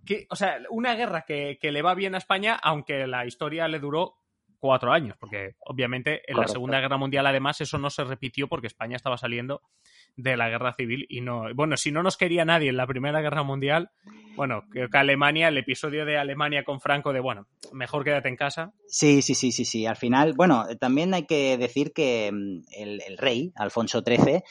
que 0.05 0.27
o 0.31 0.37
sea, 0.37 0.59
una 0.71 0.95
guerra 0.95 1.25
que, 1.27 1.59
que 1.61 1.73
le 1.73 1.83
va 1.83 1.95
bien 1.95 2.15
a 2.15 2.19
España, 2.19 2.59
aunque 2.63 3.07
la 3.07 3.27
historia 3.27 3.69
le 3.69 3.79
duró 3.79 4.17
cuatro 4.65 4.95
años, 4.95 5.15
porque 5.21 5.57
obviamente 5.61 6.23
en 6.27 6.39
la 6.39 6.49
Segunda 6.49 6.81
Guerra 6.81 6.97
Mundial 6.97 7.27
además 7.27 7.61
eso 7.61 7.77
no 7.77 7.91
se 7.91 8.03
repitió 8.03 8.49
porque 8.49 8.67
España 8.67 8.97
estaba 8.97 9.19
saliendo 9.19 9.61
de 10.17 10.37
la 10.37 10.49
guerra 10.49 10.75
civil 10.75 11.07
y 11.09 11.21
no, 11.21 11.47
bueno, 11.55 11.77
si 11.77 11.91
no 11.91 12.03
nos 12.03 12.17
quería 12.17 12.45
nadie 12.45 12.69
en 12.69 12.77
la 12.77 12.87
Primera 12.87 13.21
Guerra 13.21 13.43
Mundial, 13.43 13.91
bueno, 14.37 14.63
creo 14.71 14.89
que 14.89 14.99
Alemania, 14.99 15.49
el 15.49 15.59
episodio 15.59 16.05
de 16.05 16.19
Alemania 16.19 16.65
con 16.65 16.81
Franco 16.81 17.13
de, 17.13 17.21
bueno, 17.21 17.47
mejor 17.73 18.05
quédate 18.05 18.29
en 18.29 18.37
casa. 18.37 18.73
Sí, 18.87 19.23
sí, 19.23 19.35
sí, 19.35 19.53
sí, 19.53 19.65
sí, 19.65 19.87
al 19.87 19.97
final, 19.97 20.35
bueno, 20.35 20.67
también 20.79 21.15
hay 21.15 21.27
que 21.27 21.57
decir 21.57 21.93
que 21.93 22.31
mm, 22.33 22.63
el, 22.73 23.19
rey, 23.19 23.53
Alfonso 23.57 24.03
XIII, 24.07 24.43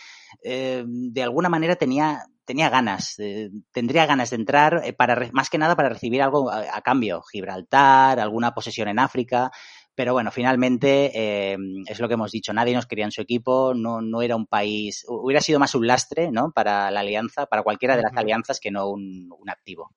eh, 0.43 0.83
de 0.85 1.23
alguna 1.23 1.49
manera 1.49 1.75
tenía 1.75 2.23
tenía 2.45 2.69
ganas, 2.69 3.17
eh, 3.19 3.51
tendría 3.71 4.05
ganas 4.05 4.29
de 4.31 4.35
entrar 4.35 4.81
eh, 4.83 4.93
para 4.93 5.29
más 5.31 5.49
que 5.49 5.57
nada 5.57 5.75
para 5.75 5.89
recibir 5.89 6.21
algo 6.21 6.51
a, 6.51 6.81
cambio, 6.81 7.21
Gibraltar, 7.21 8.19
alguna 8.19 8.53
posesión 8.53 8.87
en 8.89 8.99
África, 8.99 9.51
pero 9.95 10.13
bueno, 10.13 10.31
finalmente 10.31 11.11
eh, 11.13 11.57
es 11.87 11.99
lo 11.99 12.07
que 12.07 12.15
hemos 12.15 12.31
dicho, 12.31 12.53
nadie 12.53 12.73
nos 12.73 12.85
quería 12.85 13.05
en 13.05 13.11
su 13.11 13.21
equipo, 13.21 13.73
no, 13.75 14.01
no 14.01 14.21
era 14.21 14.35
un 14.35 14.47
país, 14.47 15.05
hubiera 15.07 15.41
sido 15.41 15.59
más 15.59 15.75
un 15.75 15.87
lastre 15.87 16.31
¿no? 16.31 16.51
para 16.51 16.89
la 16.91 17.01
alianza, 17.01 17.45
para 17.45 17.63
cualquiera 17.63 17.95
de 17.95 18.03
las 18.03 18.15
alianzas 18.15 18.59
que 18.59 18.71
no 18.71 18.89
un, 18.89 19.29
un 19.37 19.49
activo. 19.49 19.91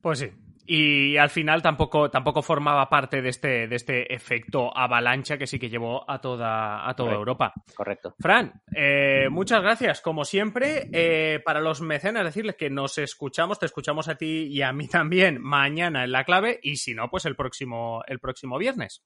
Pues 0.00 0.20
sí, 0.20 0.30
y 0.70 1.16
al 1.16 1.30
final 1.30 1.62
tampoco, 1.62 2.10
tampoco 2.10 2.42
formaba 2.42 2.90
parte 2.90 3.22
de 3.22 3.30
este, 3.30 3.66
de 3.66 3.74
este 3.74 4.14
efecto 4.14 4.70
avalancha 4.76 5.38
que 5.38 5.46
sí 5.46 5.58
que 5.58 5.70
llevó 5.70 6.08
a 6.08 6.20
toda, 6.20 6.86
a 6.86 6.94
toda 6.94 7.14
Europa. 7.14 7.54
Correcto. 7.74 8.14
Fran, 8.20 8.52
eh, 8.76 9.28
muchas 9.30 9.62
gracias. 9.62 10.02
Como 10.02 10.26
siempre, 10.26 10.90
eh, 10.92 11.40
para 11.42 11.60
los 11.60 11.80
mecenas, 11.80 12.22
decirles 12.22 12.56
que 12.56 12.68
nos 12.68 12.98
escuchamos, 12.98 13.58
te 13.58 13.64
escuchamos 13.64 14.08
a 14.08 14.16
ti 14.16 14.48
y 14.50 14.60
a 14.60 14.74
mí 14.74 14.88
también 14.88 15.40
mañana 15.40 16.04
en 16.04 16.12
la 16.12 16.24
clave, 16.24 16.60
y 16.62 16.76
si 16.76 16.94
no, 16.94 17.08
pues 17.08 17.24
el 17.24 17.34
próximo, 17.34 18.02
el 18.06 18.20
próximo 18.20 18.58
viernes. 18.58 19.02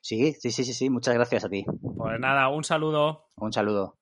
Sí, 0.00 0.32
sí, 0.32 0.50
sí, 0.50 0.64
sí, 0.64 0.72
sí. 0.72 0.88
Muchas 0.88 1.14
gracias 1.14 1.44
a 1.44 1.50
ti. 1.50 1.64
Pues 1.64 2.18
nada, 2.18 2.48
un 2.48 2.64
saludo. 2.64 3.26
Un 3.36 3.52
saludo. 3.52 3.98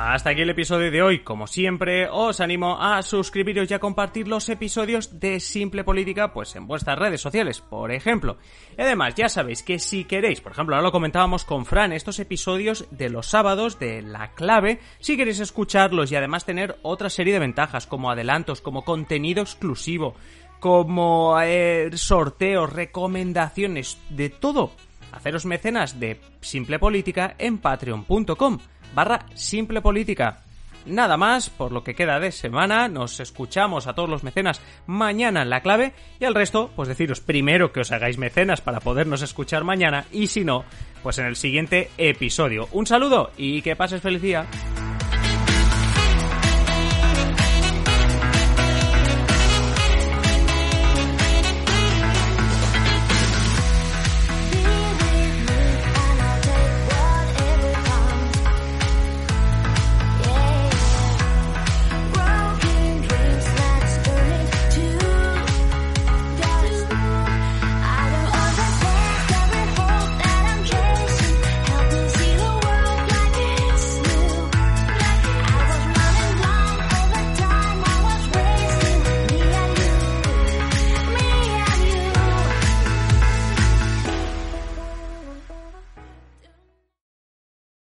Hasta 0.00 0.30
aquí 0.30 0.42
el 0.42 0.50
episodio 0.50 0.92
de 0.92 1.02
hoy. 1.02 1.24
Como 1.24 1.48
siempre, 1.48 2.08
os 2.08 2.38
animo 2.38 2.80
a 2.80 3.02
suscribiros 3.02 3.68
y 3.68 3.74
a 3.74 3.80
compartir 3.80 4.28
los 4.28 4.48
episodios 4.48 5.18
de 5.18 5.40
Simple 5.40 5.82
Política 5.82 6.32
pues 6.32 6.54
en 6.54 6.68
vuestras 6.68 6.96
redes 6.96 7.20
sociales, 7.20 7.60
por 7.60 7.90
ejemplo. 7.90 8.36
Y 8.78 8.82
además, 8.82 9.16
ya 9.16 9.28
sabéis 9.28 9.64
que 9.64 9.80
si 9.80 10.04
queréis, 10.04 10.40
por 10.40 10.52
ejemplo, 10.52 10.76
ahora 10.76 10.86
lo 10.86 10.92
comentábamos 10.92 11.44
con 11.44 11.66
Fran, 11.66 11.92
estos 11.92 12.20
episodios 12.20 12.86
de 12.92 13.10
los 13.10 13.26
sábados 13.26 13.80
de 13.80 14.02
La 14.02 14.34
Clave, 14.34 14.78
si 15.00 15.16
queréis 15.16 15.40
escucharlos 15.40 16.12
y 16.12 16.16
además 16.16 16.44
tener 16.44 16.78
otra 16.82 17.10
serie 17.10 17.32
de 17.32 17.40
ventajas 17.40 17.88
como 17.88 18.08
adelantos, 18.08 18.60
como 18.60 18.84
contenido 18.84 19.42
exclusivo, 19.42 20.14
como 20.60 21.36
eh, 21.42 21.90
sorteos, 21.94 22.72
recomendaciones, 22.72 23.98
de 24.10 24.30
todo. 24.30 24.70
Haceros 25.10 25.44
mecenas 25.44 25.98
de 25.98 26.20
Simple 26.40 26.78
Política 26.78 27.34
en 27.36 27.58
patreon.com 27.58 28.60
barra 28.94 29.26
simple 29.34 29.80
política. 29.80 30.40
nada 30.86 31.16
más 31.16 31.50
por 31.50 31.70
lo 31.70 31.84
que 31.84 31.94
queda 31.94 32.18
de 32.18 32.32
semana. 32.32 32.88
Nos 32.88 33.20
escuchamos 33.20 33.86
a 33.86 33.94
todos 33.94 34.08
los 34.08 34.24
mecenas 34.24 34.60
mañana 34.86 35.42
en 35.42 35.50
la 35.50 35.60
clave 35.60 35.92
y 36.18 36.24
al 36.24 36.34
resto, 36.34 36.70
pues 36.74 36.88
deciros 36.88 37.20
primero 37.20 37.72
que 37.72 37.80
os 37.80 37.92
hagáis 37.92 38.16
mecenas 38.18 38.60
para 38.60 38.80
podernos 38.80 39.22
escuchar 39.22 39.64
mañana 39.64 40.06
y 40.12 40.28
si 40.28 40.44
no, 40.44 40.64
pues 41.02 41.18
en 41.18 41.26
el 41.26 41.36
siguiente 41.36 41.90
episodio. 41.98 42.68
Un 42.72 42.86
saludo 42.86 43.30
y 43.36 43.62
que 43.62 43.76
pases 43.76 44.00
feliz 44.00 44.22
día. 44.22 44.46